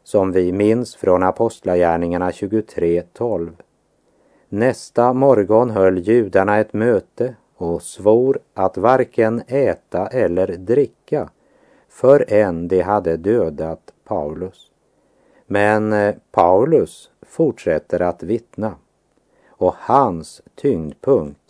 som 0.04 0.32
vi 0.32 0.52
minns 0.52 0.96
från 0.96 1.22
Apostlagärningarna 1.22 2.30
23.12. 2.30 3.50
Nästa 4.48 5.12
morgon 5.12 5.70
höll 5.70 5.98
judarna 5.98 6.58
ett 6.58 6.72
möte 6.72 7.34
och 7.56 7.82
svor 7.82 8.38
att 8.54 8.76
varken 8.76 9.42
äta 9.46 10.06
eller 10.06 10.46
dricka 10.46 11.30
förrän 11.88 12.68
de 12.68 12.80
hade 12.80 13.16
dödat 13.16 13.92
Paulus. 14.04 14.70
Men 15.46 15.92
eh, 15.92 16.14
Paulus 16.30 17.10
fortsätter 17.22 18.02
att 18.02 18.22
vittna 18.22 18.74
och 19.48 19.74
hans 19.78 20.42
tyngdpunkt 20.54 21.47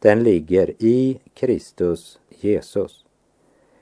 den 0.00 0.22
ligger 0.22 0.70
i 0.78 1.20
Kristus 1.34 2.18
Jesus. 2.28 3.04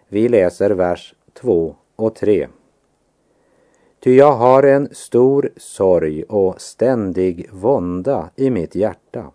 Vi 0.09 0.29
läser 0.29 0.71
vers 0.71 1.15
2 1.33 1.77
och 1.97 2.15
3. 2.15 2.49
Ty 4.01 4.15
jag 4.15 4.33
har 4.33 4.63
en 4.63 4.89
stor 4.93 5.51
sorg 5.57 6.23
och 6.23 6.61
ständig 6.61 7.49
vånda 7.53 8.31
i 8.37 8.51
mitt 8.51 8.75
hjärta. 8.75 9.31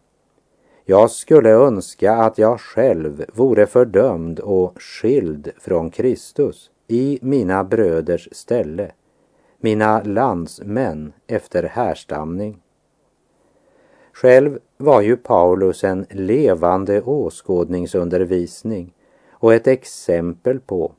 Jag 0.86 1.12
skulle 1.12 1.50
önska 1.50 2.14
att 2.14 2.38
jag 2.38 2.60
själv 2.60 3.26
vore 3.34 3.66
fördömd 3.66 4.40
och 4.40 4.82
skild 4.82 5.52
från 5.58 5.90
Kristus 5.90 6.72
i 6.88 7.20
mina 7.22 7.64
bröders 7.64 8.30
ställe, 8.32 8.92
mina 9.58 10.04
landsmän 10.04 11.14
efter 11.28 11.64
härstamning. 11.64 12.63
Själv 14.14 14.60
var 14.78 15.02
ju 15.02 15.18
Paulus 15.18 15.84
en 15.84 16.06
levande 16.10 17.02
åskådningsundervisning 17.02 18.94
och 19.32 19.54
ett 19.54 19.68
exempel 19.68 20.60
på 20.60 20.92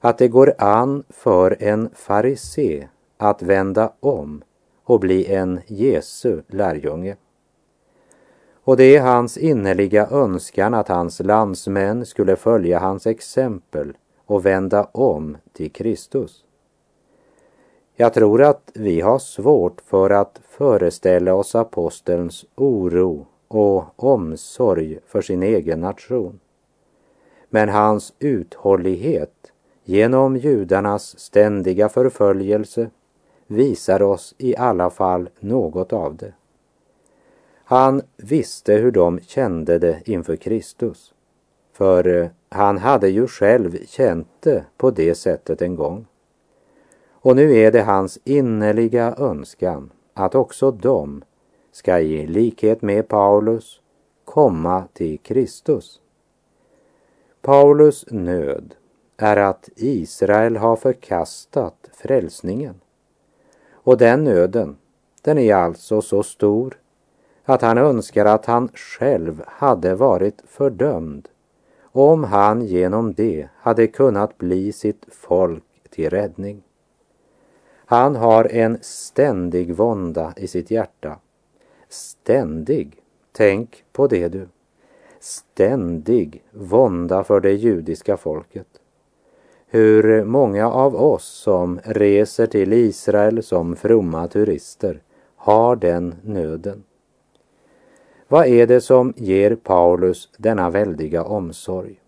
att 0.00 0.18
det 0.18 0.28
går 0.28 0.54
an 0.58 1.04
för 1.08 1.56
en 1.60 1.90
farisé 1.94 2.88
att 3.16 3.42
vända 3.42 3.92
om 4.00 4.42
och 4.84 5.00
bli 5.00 5.26
en 5.26 5.60
Jesu 5.66 6.42
lärjunge. 6.46 7.16
Och 8.64 8.76
det 8.76 8.96
är 8.96 9.02
hans 9.02 9.38
innerliga 9.38 10.06
önskan 10.06 10.74
att 10.74 10.88
hans 10.88 11.20
landsmän 11.20 12.06
skulle 12.06 12.36
följa 12.36 12.78
hans 12.78 13.06
exempel 13.06 13.96
och 14.26 14.46
vända 14.46 14.84
om 14.84 15.36
till 15.52 15.72
Kristus. 15.72 16.44
Jag 18.00 18.14
tror 18.14 18.42
att 18.42 18.70
vi 18.74 19.00
har 19.00 19.18
svårt 19.18 19.80
för 19.80 20.10
att 20.10 20.40
föreställa 20.48 21.34
oss 21.34 21.54
apostelns 21.54 22.44
oro 22.54 23.26
och 23.48 24.04
omsorg 24.04 24.98
för 25.06 25.22
sin 25.22 25.42
egen 25.42 25.80
nation. 25.80 26.40
Men 27.50 27.68
hans 27.68 28.14
uthållighet 28.18 29.52
genom 29.84 30.36
judarnas 30.36 31.18
ständiga 31.18 31.88
förföljelse 31.88 32.90
visar 33.46 34.02
oss 34.02 34.34
i 34.38 34.56
alla 34.56 34.90
fall 34.90 35.28
något 35.40 35.92
av 35.92 36.16
det. 36.16 36.32
Han 37.64 38.02
visste 38.16 38.74
hur 38.74 38.90
de 38.90 39.20
kände 39.20 39.78
det 39.78 40.02
inför 40.04 40.36
Kristus, 40.36 41.14
för 41.72 42.30
han 42.48 42.78
hade 42.78 43.08
ju 43.08 43.26
själv 43.26 43.86
känt 43.86 44.28
det 44.40 44.64
på 44.76 44.90
det 44.90 45.14
sättet 45.14 45.62
en 45.62 45.76
gång. 45.76 46.06
Och 47.20 47.36
nu 47.36 47.56
är 47.56 47.72
det 47.72 47.82
hans 47.82 48.18
innerliga 48.24 49.14
önskan 49.18 49.90
att 50.14 50.34
också 50.34 50.70
de 50.70 51.22
ska 51.72 52.00
i 52.00 52.26
likhet 52.26 52.82
med 52.82 53.08
Paulus 53.08 53.80
komma 54.24 54.84
till 54.92 55.18
Kristus. 55.18 56.00
Paulus 57.42 58.04
nöd 58.10 58.74
är 59.16 59.36
att 59.36 59.68
Israel 59.76 60.56
har 60.56 60.76
förkastat 60.76 61.90
frälsningen. 61.92 62.74
Och 63.72 63.98
den 63.98 64.24
nöden, 64.24 64.76
den 65.22 65.38
är 65.38 65.54
alltså 65.54 66.02
så 66.02 66.22
stor 66.22 66.78
att 67.44 67.62
han 67.62 67.78
önskar 67.78 68.24
att 68.24 68.46
han 68.46 68.68
själv 68.74 69.42
hade 69.46 69.94
varit 69.94 70.42
fördömd 70.46 71.28
om 71.82 72.24
han 72.24 72.62
genom 72.62 73.14
det 73.14 73.48
hade 73.56 73.86
kunnat 73.86 74.38
bli 74.38 74.72
sitt 74.72 75.06
folk 75.10 75.64
till 75.90 76.10
räddning. 76.10 76.62
Han 77.90 78.16
har 78.16 78.44
en 78.52 78.78
ständig 78.80 79.74
vånda 79.74 80.34
i 80.36 80.46
sitt 80.46 80.70
hjärta. 80.70 81.18
Ständig, 81.88 82.96
tänk 83.32 83.84
på 83.92 84.06
det 84.06 84.28
du. 84.28 84.48
Ständig 85.20 86.42
vånda 86.50 87.24
för 87.24 87.40
det 87.40 87.52
judiska 87.52 88.16
folket. 88.16 88.66
Hur 89.66 90.24
många 90.24 90.70
av 90.70 90.96
oss 90.96 91.24
som 91.24 91.80
reser 91.84 92.46
till 92.46 92.72
Israel 92.72 93.42
som 93.42 93.76
fromma 93.76 94.28
turister 94.28 95.02
har 95.36 95.76
den 95.76 96.14
nöden. 96.22 96.84
Vad 98.28 98.46
är 98.46 98.66
det 98.66 98.80
som 98.80 99.14
ger 99.16 99.54
Paulus 99.54 100.28
denna 100.36 100.70
väldiga 100.70 101.24
omsorg? 101.24 102.00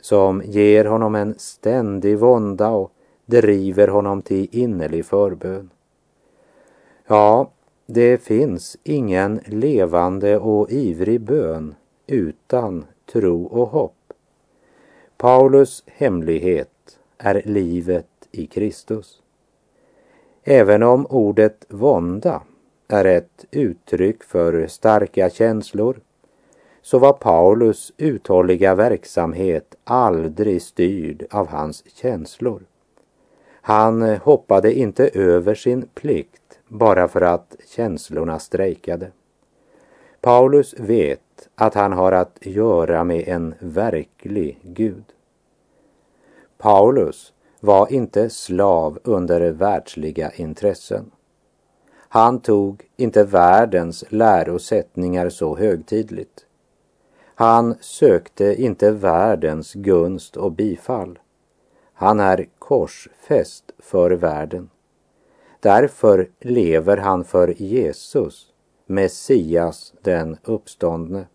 Som 0.00 0.42
ger 0.44 0.84
honom 0.84 1.14
en 1.14 1.34
ständig 1.38 2.18
vånda 2.18 2.70
och 2.70 2.92
driver 3.28 3.88
honom 3.88 4.22
till 4.22 4.48
innerlig 4.50 5.04
förbön. 5.04 5.70
Ja, 7.06 7.50
det 7.86 8.22
finns 8.22 8.76
ingen 8.82 9.40
levande 9.46 10.38
och 10.38 10.70
ivrig 10.70 11.20
bön 11.20 11.74
utan 12.06 12.84
tro 13.12 13.44
och 13.44 13.68
hopp. 13.68 14.12
Paulus 15.16 15.82
hemlighet 15.86 16.98
är 17.18 17.42
livet 17.44 18.28
i 18.30 18.46
Kristus. 18.46 19.22
Även 20.42 20.82
om 20.82 21.06
ordet 21.06 21.64
vånda 21.68 22.42
är 22.88 23.04
ett 23.04 23.44
uttryck 23.50 24.24
för 24.24 24.66
starka 24.66 25.30
känslor 25.30 26.00
så 26.82 26.98
var 26.98 27.12
Paulus 27.12 27.92
uthålliga 27.96 28.74
verksamhet 28.74 29.74
aldrig 29.84 30.62
styrd 30.62 31.26
av 31.30 31.48
hans 31.48 31.84
känslor. 31.94 32.62
Han 33.68 34.02
eh, 34.02 34.22
hoppade 34.22 34.74
inte 34.74 35.08
över 35.08 35.54
sin 35.54 35.88
plikt 35.94 36.58
bara 36.68 37.08
för 37.08 37.20
att 37.20 37.56
känslorna 37.66 38.38
strejkade. 38.38 39.10
Paulus 40.20 40.74
vet 40.78 41.48
att 41.54 41.74
han 41.74 41.92
har 41.92 42.12
att 42.12 42.38
göra 42.40 43.04
med 43.04 43.28
en 43.28 43.54
verklig 43.58 44.58
Gud. 44.62 45.04
Paulus 46.58 47.32
var 47.60 47.92
inte 47.92 48.30
slav 48.30 48.98
under 49.04 49.50
världsliga 49.50 50.30
intressen. 50.32 51.10
Han 51.94 52.40
tog 52.40 52.84
inte 52.96 53.24
världens 53.24 54.04
lärosättningar 54.08 55.28
så 55.28 55.56
högtidligt. 55.56 56.46
Han 57.34 57.74
sökte 57.80 58.62
inte 58.62 58.90
världens 58.90 59.72
gunst 59.74 60.36
och 60.36 60.52
bifall. 60.52 61.18
Han 61.92 62.20
är 62.20 62.46
korsfäst 62.68 63.64
för 63.78 64.10
världen. 64.10 64.70
Därför 65.60 66.30
lever 66.40 66.96
han 66.96 67.24
för 67.24 67.62
Jesus, 67.62 68.52
Messias 68.86 69.94
den 70.02 70.36
uppståndne. 70.44 71.26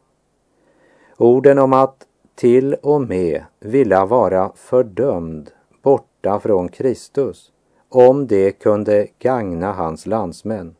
Orden 1.17 1.59
om 1.59 1.73
att 1.73 2.07
till 2.35 2.73
och 2.73 3.01
med 3.01 3.43
vilja 3.59 4.05
vara 4.05 4.51
fördömd 4.55 5.51
borta 5.81 6.39
från 6.39 6.69
Kristus 6.69 7.51
om 7.89 8.27
det 8.27 8.51
kunde 8.51 9.07
gagna 9.19 9.71
hans 9.71 10.05
landsmän. 10.05 10.75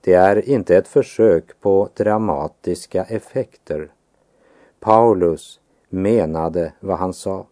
Det 0.00 0.14
är 0.14 0.48
inte 0.48 0.76
ett 0.76 0.88
försök 0.88 1.60
på 1.60 1.88
dramatiska 1.94 3.04
effekter. 3.04 3.92
Paulus 4.80 5.60
menade 5.88 6.72
vad 6.80 6.98
han 6.98 7.12
sa. 7.12 7.46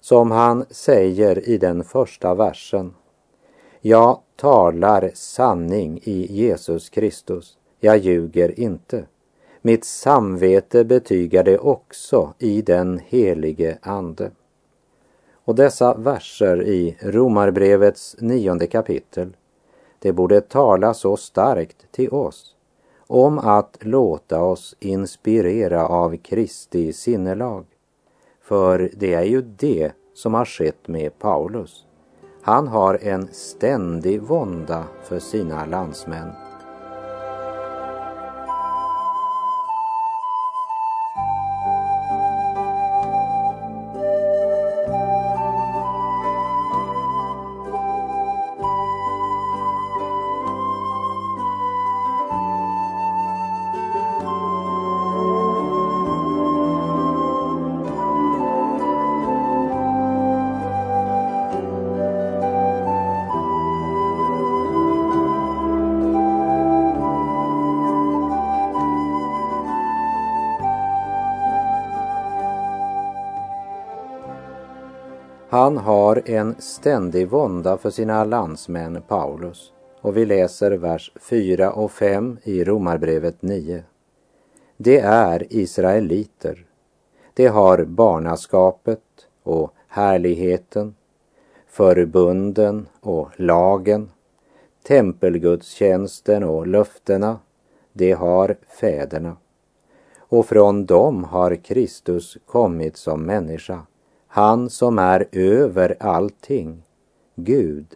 Som 0.00 0.30
han 0.30 0.64
säger 0.70 1.48
i 1.48 1.58
den 1.58 1.84
första 1.84 2.34
versen. 2.34 2.94
Jag 3.80 4.20
talar 4.36 5.10
sanning 5.14 6.00
i 6.02 6.26
Jesus 6.32 6.88
Kristus. 6.88 7.58
Jag 7.80 7.98
ljuger 7.98 8.60
inte. 8.60 9.04
Mitt 9.62 9.84
samvete 9.84 10.84
betygar 10.84 11.44
det 11.44 11.58
också 11.58 12.34
i 12.38 12.62
den 12.62 13.00
helige 13.06 13.78
Ande. 13.82 14.30
Och 15.44 15.54
dessa 15.54 15.94
verser 15.94 16.62
i 16.62 16.96
Romarbrevets 17.00 18.16
nionde 18.18 18.66
kapitel, 18.66 19.36
det 19.98 20.12
borde 20.12 20.40
tala 20.40 20.94
så 20.94 21.16
starkt 21.16 21.92
till 21.92 22.10
oss 22.10 22.54
om 23.06 23.38
att 23.38 23.76
låta 23.80 24.42
oss 24.42 24.76
inspirera 24.80 25.86
av 25.86 26.16
Kristi 26.16 26.92
sinnelag. 26.92 27.64
För 28.50 28.90
det 28.96 29.14
är 29.14 29.24
ju 29.24 29.42
det 29.42 29.92
som 30.14 30.34
har 30.34 30.44
skett 30.44 30.88
med 30.88 31.18
Paulus. 31.18 31.86
Han 32.42 32.68
har 32.68 32.98
en 33.02 33.28
ständig 33.32 34.22
vånda 34.22 34.84
för 35.02 35.18
sina 35.18 35.66
landsmän 35.66 36.30
Han 75.60 75.76
har 75.76 76.22
en 76.24 76.54
ständig 76.58 77.28
vånda 77.28 77.76
för 77.76 77.90
sina 77.90 78.24
landsmän 78.24 79.02
Paulus 79.08 79.72
och 80.00 80.16
vi 80.16 80.26
läser 80.26 80.70
vers 80.70 81.12
4 81.20 81.72
och 81.72 81.92
5 81.92 82.38
i 82.42 82.64
Romarbrevet 82.64 83.42
9. 83.42 83.84
Det 84.76 85.00
är 85.00 85.46
israeliter. 85.50 86.66
De 87.34 87.46
har 87.46 87.84
barnaskapet 87.84 89.00
och 89.42 89.74
härligheten, 89.88 90.94
förbunden 91.66 92.86
och 93.00 93.28
lagen, 93.36 94.10
tempelgudstjänsten 94.82 96.44
och 96.44 96.66
löftena. 96.66 97.38
Det 97.92 98.12
har 98.12 98.56
fäderna. 98.80 99.36
Och 100.18 100.46
från 100.46 100.86
dem 100.86 101.24
har 101.24 101.54
Kristus 101.54 102.38
kommit 102.46 102.96
som 102.96 103.22
människa 103.22 103.80
han 104.32 104.70
som 104.70 104.98
är 104.98 105.28
över 105.32 105.96
allting, 106.00 106.82
Gud, 107.34 107.86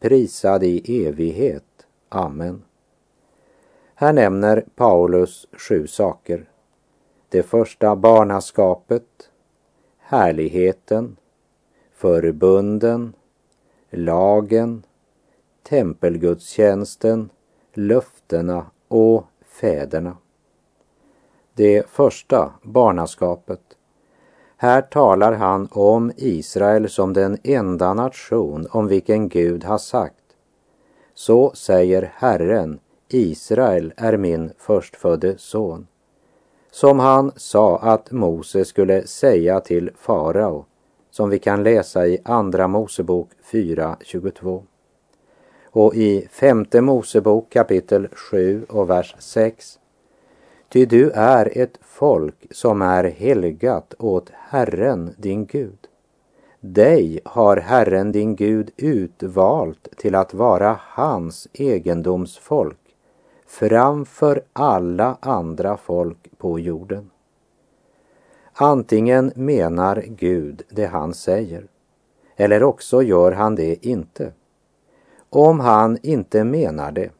prisad 0.00 0.62
i 0.62 1.06
evighet. 1.06 1.86
Amen. 2.08 2.62
Här 3.94 4.12
nämner 4.12 4.64
Paulus 4.76 5.46
sju 5.52 5.86
saker. 5.86 6.48
Det 7.28 7.42
första 7.42 7.96
barnaskapet, 7.96 9.30
härligheten, 9.98 11.16
förbunden, 11.94 13.12
lagen, 13.90 14.82
tempelgudstjänsten, 15.62 17.30
löftena 17.72 18.66
och 18.88 19.24
fäderna. 19.46 20.16
Det 21.54 21.86
första 21.88 22.52
barnaskapet 22.62 23.73
här 24.56 24.82
talar 24.82 25.32
han 25.32 25.68
om 25.72 26.12
Israel 26.16 26.88
som 26.88 27.12
den 27.12 27.38
enda 27.42 27.94
nation 27.94 28.66
om 28.70 28.88
vilken 28.88 29.28
Gud 29.28 29.64
har 29.64 29.78
sagt. 29.78 30.24
Så 31.14 31.52
säger 31.54 32.12
Herren, 32.14 32.78
Israel 33.08 33.92
är 33.96 34.16
min 34.16 34.50
förstfödde 34.58 35.38
son. 35.38 35.86
Som 36.70 36.98
han 36.98 37.32
sa 37.36 37.78
att 37.78 38.10
Mose 38.10 38.64
skulle 38.64 39.06
säga 39.06 39.60
till 39.60 39.90
farao, 39.96 40.64
som 41.10 41.30
vi 41.30 41.38
kan 41.38 41.62
läsa 41.62 42.06
i 42.06 42.18
Andra 42.24 42.68
Mosebok 42.68 43.28
4.22. 43.52 44.62
Och 45.64 45.94
i 45.94 46.28
Femte 46.30 46.80
Mosebok 46.80 47.50
kapitel 47.50 48.08
7 48.12 48.66
och 48.68 48.90
vers 48.90 49.16
6 49.18 49.78
Ty 50.74 50.86
du 50.86 51.10
är 51.10 51.58
ett 51.58 51.78
folk 51.80 52.46
som 52.50 52.82
är 52.82 53.04
helgat 53.04 53.94
åt 53.98 54.30
Herren 54.32 55.14
din 55.18 55.46
Gud. 55.46 55.78
Dig 56.60 57.20
har 57.24 57.56
Herren 57.56 58.12
din 58.12 58.36
Gud 58.36 58.70
utvalt 58.76 59.88
till 59.96 60.14
att 60.14 60.34
vara 60.34 60.78
hans 60.80 61.48
egendomsfolk 61.52 62.78
framför 63.46 64.42
alla 64.52 65.18
andra 65.20 65.76
folk 65.76 66.38
på 66.38 66.58
jorden. 66.58 67.10
Antingen 68.52 69.32
menar 69.34 70.04
Gud 70.06 70.62
det 70.70 70.86
han 70.86 71.14
säger, 71.14 71.66
eller 72.36 72.62
också 72.62 73.02
gör 73.02 73.32
han 73.32 73.54
det 73.54 73.86
inte. 73.86 74.32
Om 75.30 75.60
han 75.60 75.98
inte 76.02 76.44
menar 76.44 76.92
det, 76.92 77.10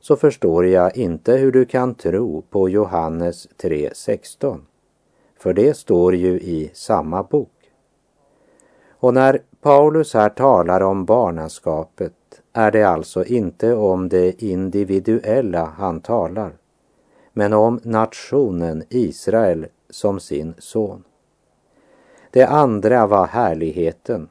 så 0.00 0.16
förstår 0.16 0.66
jag 0.66 0.96
inte 0.96 1.32
hur 1.32 1.52
du 1.52 1.64
kan 1.64 1.94
tro 1.94 2.42
på 2.50 2.68
Johannes 2.68 3.48
3.16. 3.62 4.60
För 5.38 5.52
det 5.52 5.76
står 5.76 6.14
ju 6.14 6.40
i 6.40 6.70
samma 6.74 7.22
bok. 7.22 7.72
Och 8.90 9.14
när 9.14 9.42
Paulus 9.60 10.14
här 10.14 10.28
talar 10.28 10.80
om 10.80 11.04
barnaskapet 11.04 12.12
är 12.52 12.70
det 12.70 12.82
alltså 12.82 13.24
inte 13.24 13.74
om 13.74 14.08
det 14.08 14.42
individuella 14.42 15.72
han 15.78 16.00
talar, 16.00 16.52
men 17.32 17.52
om 17.52 17.80
nationen 17.82 18.84
Israel 18.88 19.66
som 19.90 20.20
sin 20.20 20.54
son. 20.58 21.04
Det 22.30 22.44
andra 22.44 23.06
var 23.06 23.26
härligheten 23.26 24.28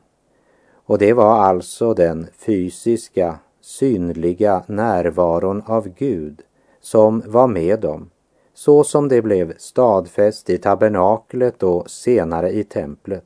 och 0.73 0.97
det 0.97 1.13
var 1.13 1.39
alltså 1.39 1.93
den 1.93 2.27
fysiska 2.38 3.39
synliga 3.69 4.63
närvaron 4.67 5.63
av 5.65 5.88
Gud 5.88 6.41
som 6.82 7.23
var 7.25 7.47
med 7.47 7.79
dem, 7.79 8.10
så 8.53 8.84
som 8.84 9.08
det 9.08 9.21
blev 9.21 9.53
stadfäst 9.58 10.49
i 10.49 10.58
tabernaklet 10.58 11.63
och 11.63 11.89
senare 11.89 12.51
i 12.51 12.63
templet. 12.63 13.25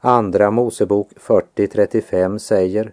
Andra 0.00 0.50
Mosebok 0.50 1.08
40.35 1.20 2.38
säger 2.38 2.92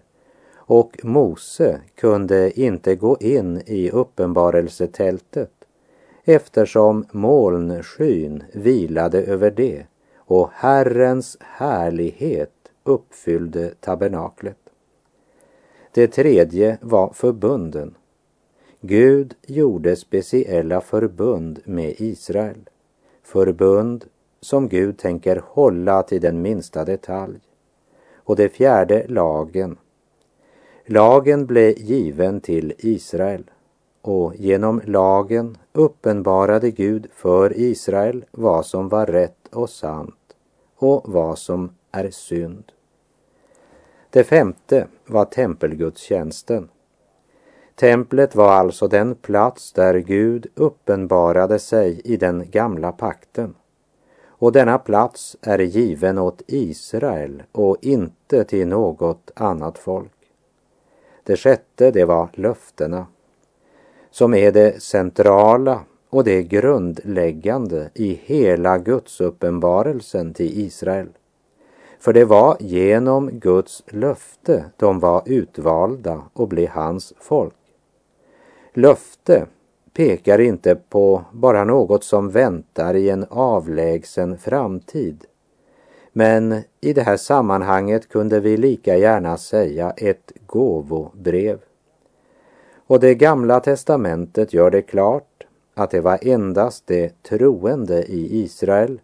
och 0.56 0.96
Mose 1.02 1.80
kunde 1.94 2.60
inte 2.60 2.94
gå 2.94 3.16
in 3.20 3.62
i 3.66 3.90
uppenbarelsetältet 3.90 5.52
eftersom 6.24 7.06
molnskyn 7.12 8.44
vilade 8.52 9.22
över 9.22 9.50
det 9.50 9.86
och 10.16 10.50
Herrens 10.52 11.36
härlighet 11.40 12.52
uppfyllde 12.84 13.74
tabernaklet. 13.80 14.65
Det 15.96 16.06
tredje 16.06 16.78
var 16.80 17.12
förbunden. 17.12 17.94
Gud 18.80 19.34
gjorde 19.46 19.96
speciella 19.96 20.80
förbund 20.80 21.60
med 21.64 21.94
Israel. 21.98 22.68
Förbund 23.22 24.04
som 24.40 24.68
Gud 24.68 24.98
tänker 24.98 25.42
hålla 25.46 26.02
till 26.02 26.20
den 26.20 26.42
minsta 26.42 26.84
detalj. 26.84 27.38
Och 28.16 28.36
det 28.36 28.48
fjärde 28.48 29.06
lagen. 29.08 29.76
Lagen 30.86 31.46
blev 31.46 31.78
given 31.78 32.40
till 32.40 32.72
Israel 32.78 33.50
och 34.02 34.36
genom 34.36 34.80
lagen 34.84 35.58
uppenbarade 35.72 36.70
Gud 36.70 37.06
för 37.12 37.58
Israel 37.58 38.24
vad 38.30 38.66
som 38.66 38.88
var 38.88 39.06
rätt 39.06 39.48
och 39.52 39.70
sant 39.70 40.36
och 40.76 41.02
vad 41.04 41.38
som 41.38 41.70
är 41.92 42.10
synd. 42.10 42.72
Det 44.16 44.24
femte 44.24 44.86
var 45.06 45.24
tempelgudstjänsten. 45.24 46.68
Templet 47.74 48.34
var 48.34 48.52
alltså 48.52 48.88
den 48.88 49.14
plats 49.14 49.72
där 49.72 49.94
Gud 49.94 50.46
uppenbarade 50.54 51.58
sig 51.58 52.00
i 52.04 52.16
den 52.16 52.50
gamla 52.50 52.92
pakten. 52.92 53.54
Och 54.26 54.52
denna 54.52 54.78
plats 54.78 55.36
är 55.42 55.58
given 55.58 56.18
åt 56.18 56.42
Israel 56.46 57.42
och 57.52 57.76
inte 57.80 58.44
till 58.44 58.68
något 58.68 59.30
annat 59.34 59.78
folk. 59.78 60.16
Det 61.22 61.36
sjätte, 61.36 61.90
det 61.90 62.04
var 62.04 62.28
löftena, 62.32 63.06
som 64.10 64.34
är 64.34 64.52
det 64.52 64.82
centrala 64.82 65.80
och 66.10 66.24
det 66.24 66.42
grundläggande 66.42 67.90
i 67.94 68.20
hela 68.24 68.78
Guds 68.78 69.20
uppenbarelsen 69.20 70.34
till 70.34 70.60
Israel. 70.60 71.08
För 71.98 72.12
det 72.12 72.24
var 72.24 72.56
genom 72.60 73.30
Guds 73.30 73.82
löfte 73.86 74.64
de 74.76 75.00
var 75.00 75.22
utvalda 75.26 76.22
och 76.32 76.48
blev 76.48 76.68
hans 76.68 77.12
folk. 77.20 77.54
Löfte 78.72 79.46
pekar 79.92 80.38
inte 80.38 80.74
på 80.74 81.24
bara 81.32 81.64
något 81.64 82.04
som 82.04 82.30
väntar 82.30 82.94
i 82.94 83.10
en 83.10 83.26
avlägsen 83.30 84.38
framtid. 84.38 85.24
Men 86.12 86.62
i 86.80 86.92
det 86.92 87.02
här 87.02 87.16
sammanhanget 87.16 88.08
kunde 88.08 88.40
vi 88.40 88.56
lika 88.56 88.96
gärna 88.96 89.36
säga 89.36 89.90
ett 89.90 90.32
gåvobrev. 90.46 91.58
Och 92.86 93.00
det 93.00 93.14
gamla 93.14 93.60
testamentet 93.60 94.52
gör 94.52 94.70
det 94.70 94.82
klart 94.82 95.46
att 95.74 95.90
det 95.90 96.00
var 96.00 96.18
endast 96.22 96.86
de 96.86 97.10
troende 97.28 98.02
i 98.02 98.42
Israel 98.44 99.00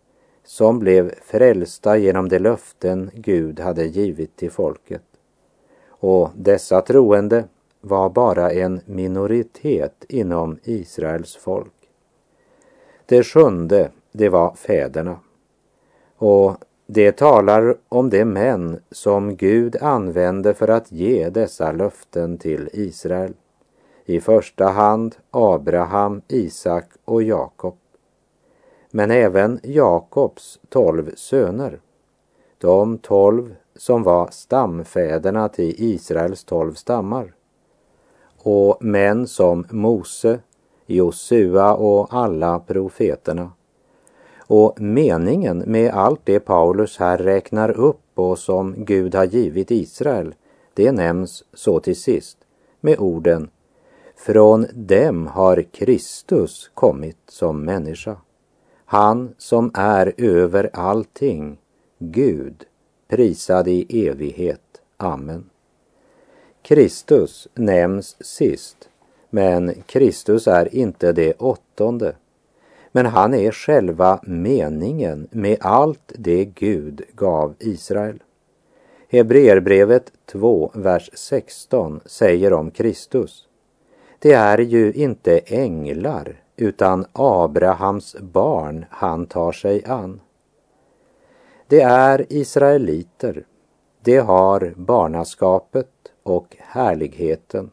som 0.53 0.79
blev 0.79 1.15
frälsta 1.23 1.97
genom 1.97 2.29
de 2.29 2.39
löften 2.39 3.11
Gud 3.15 3.61
hade 3.61 3.85
givit 3.85 4.37
till 4.37 4.51
folket. 4.51 5.03
Och 5.89 6.31
dessa 6.37 6.81
troende 6.81 7.45
var 7.81 8.11
bara 8.11 8.51
en 8.51 8.81
minoritet 8.87 10.05
inom 10.09 10.59
Israels 10.65 11.37
folk. 11.37 11.73
Det 13.07 13.23
sjunde, 13.23 13.91
det 14.13 14.29
var 14.29 14.55
fäderna. 14.55 15.17
Och 16.17 16.57
det 16.87 17.13
talar 17.13 17.77
om 17.89 18.11
de 18.11 18.25
män 18.25 18.81
som 18.91 19.37
Gud 19.37 19.77
använde 19.81 20.55
för 20.55 20.69
att 20.69 20.93
ge 20.93 21.29
dessa 21.29 21.73
löften 21.73 22.39
till 22.39 22.69
Israel. 22.73 23.35
I 24.05 24.21
första 24.21 24.67
hand 24.67 25.17
Abraham, 25.31 26.23
Isak 26.29 26.87
och 27.05 27.23
Jakob. 27.23 27.77
Men 28.95 29.11
även 29.11 29.61
Jakobs 29.63 30.59
tolv 30.69 31.15
söner. 31.17 31.81
De 32.59 32.99
tolv 32.99 33.55
som 33.77 34.03
var 34.03 34.29
stamfäderna 34.31 35.49
till 35.49 35.75
Israels 35.79 36.45
tolv 36.45 36.75
stammar 36.75 37.35
och 38.43 38.85
män 38.85 39.27
som 39.27 39.67
Mose, 39.71 40.39
Josua 40.87 41.75
och 41.75 42.07
alla 42.11 42.59
profeterna. 42.59 43.53
Och 44.39 44.81
meningen 44.81 45.59
med 45.67 45.93
allt 45.95 46.21
det 46.25 46.41
Paulus 46.41 46.99
här 46.99 47.19
räknar 47.19 47.71
upp 47.71 47.99
och 48.15 48.39
som 48.39 48.75
Gud 48.77 49.15
har 49.15 49.25
givit 49.25 49.71
Israel, 49.71 50.35
det 50.75 50.93
nämns 50.93 51.45
så 51.55 51.81
till 51.81 52.01
sist 52.01 52.39
med 52.81 52.99
orden 52.99 53.51
Från 54.17 54.67
dem 54.73 55.27
har 55.27 55.63
Kristus 55.63 56.71
kommit 56.75 57.19
som 57.29 57.65
människa. 57.65 58.17
Han 58.93 59.35
som 59.39 59.71
är 59.75 60.13
över 60.17 60.71
allting, 60.73 61.59
Gud, 61.99 62.65
prisad 63.09 63.69
i 63.69 64.07
evighet. 64.09 64.61
Amen. 64.97 65.51
Kristus 66.63 67.49
nämns 67.55 68.17
sist, 68.21 68.89
men 69.31 69.75
Kristus 69.87 70.47
är 70.49 70.75
inte 70.75 71.13
det 71.13 71.33
åttonde. 71.33 72.15
Men 72.93 73.07
han 73.07 73.35
är 73.35 73.53
själva 73.53 74.21
meningen 74.23 75.29
med 75.31 75.57
allt 75.61 76.13
det 76.19 76.45
Gud 76.45 77.03
gav 77.15 77.55
Israel. 77.59 78.23
Hebreerbrevet 79.09 80.13
2, 80.27 80.71
vers 80.75 81.11
16 81.15 82.01
säger 82.05 82.53
om 82.53 82.71
Kristus. 82.71 83.49
Det 84.19 84.33
är 84.33 84.59
ju 84.59 84.93
inte 84.93 85.39
änglar 85.39 86.42
utan 86.57 87.07
Abrahams 87.13 88.17
barn 88.21 88.85
han 88.91 89.27
tar 89.27 89.53
sig 89.53 89.85
an. 89.85 90.21
Det 91.67 91.81
är 91.81 92.27
israeliter. 92.33 93.45
Det 94.01 94.19
har 94.19 94.75
barnaskapet 94.77 95.89
och 96.23 96.57
härligheten, 96.59 97.71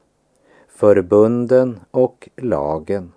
förbunden 0.67 1.79
och 1.91 2.29
lagen, 2.35 3.11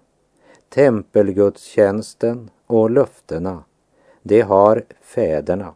tempelgudstjänsten 0.69 2.51
och 2.67 2.91
löftena, 2.91 3.65
det 4.23 4.41
har 4.41 4.85
fäderna. 5.01 5.75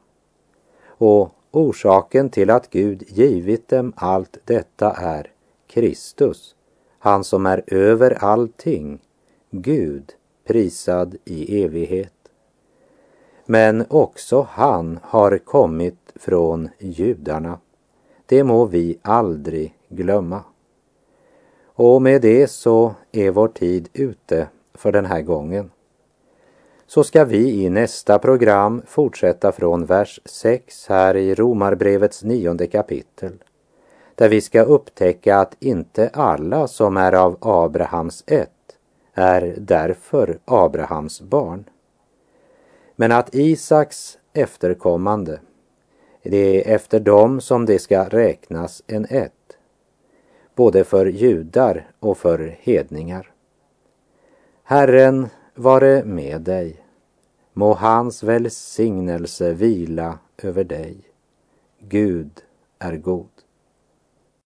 Och 0.87 1.35
orsaken 1.51 2.31
till 2.31 2.51
att 2.51 2.71
Gud 2.71 3.03
givit 3.09 3.69
dem 3.69 3.93
allt 3.97 4.39
detta 4.45 4.93
är 4.93 5.33
Kristus, 5.67 6.55
han 6.99 7.25
som 7.25 7.47
är 7.47 7.63
över 7.67 8.25
allting, 8.25 9.01
Gud, 9.63 10.13
prisad 10.47 11.17
i 11.25 11.65
evighet. 11.65 12.13
Men 13.47 13.85
också 13.91 14.47
han 14.51 14.99
har 15.03 15.39
kommit 15.39 16.13
från 16.15 16.69
judarna. 16.79 17.59
Det 18.27 18.45
må 18.45 18.65
vi 18.65 18.99
aldrig 19.03 19.75
glömma. 19.89 20.45
Och 21.65 22.03
med 22.03 22.23
det 22.23 22.51
så 22.51 22.95
är 23.13 23.31
vår 23.31 23.49
tid 23.49 23.89
ute 23.93 24.49
för 24.75 24.93
den 24.93 25.07
här 25.07 25.23
gången. 25.23 25.71
Så 26.87 27.05
ska 27.05 27.25
vi 27.25 27.65
i 27.65 27.71
nästa 27.71 28.19
program 28.19 28.83
fortsätta 28.87 29.53
från 29.53 29.87
vers 29.87 30.21
6 30.25 30.87
här 30.89 31.17
i 31.17 31.35
Romarbrevets 31.35 32.25
nionde 32.25 32.67
kapitel. 32.67 33.33
Där 34.15 34.29
vi 34.29 34.41
ska 34.41 34.63
upptäcka 34.63 35.39
att 35.39 35.57
inte 35.61 36.11
alla 36.13 36.69
som 36.69 36.97
är 36.97 37.13
av 37.13 37.37
Abrahams 37.41 38.25
ett 38.27 38.56
är 39.17 39.55
därför 39.59 40.39
Abrahams 40.45 41.21
barn. 41.21 41.65
Men 42.97 43.13
att 43.13 43.35
Isaks 43.35 44.19
efterkommande 44.33 45.41
det 46.23 46.71
är 46.71 46.75
efter 46.75 47.01
dem 47.01 47.41
som 47.41 47.67
det 47.67 47.79
ska 47.79 48.05
räknas 48.05 48.83
en 48.87 49.07
ett, 49.11 49.57
både 50.55 50.85
för 50.85 51.07
judar 51.07 51.91
och 52.01 52.19
för 52.19 52.57
hedningar. 52.61 53.33
Herren 54.63 55.29
vare 55.55 56.05
med 56.05 56.41
dig. 56.41 56.83
Må 57.53 57.75
hans 57.75 58.23
välsignelse 58.23 59.53
vila 59.53 60.19
över 60.43 60.65
dig. 60.65 60.97
Gud 61.79 62.31
är 62.79 62.97
god. 62.97 63.36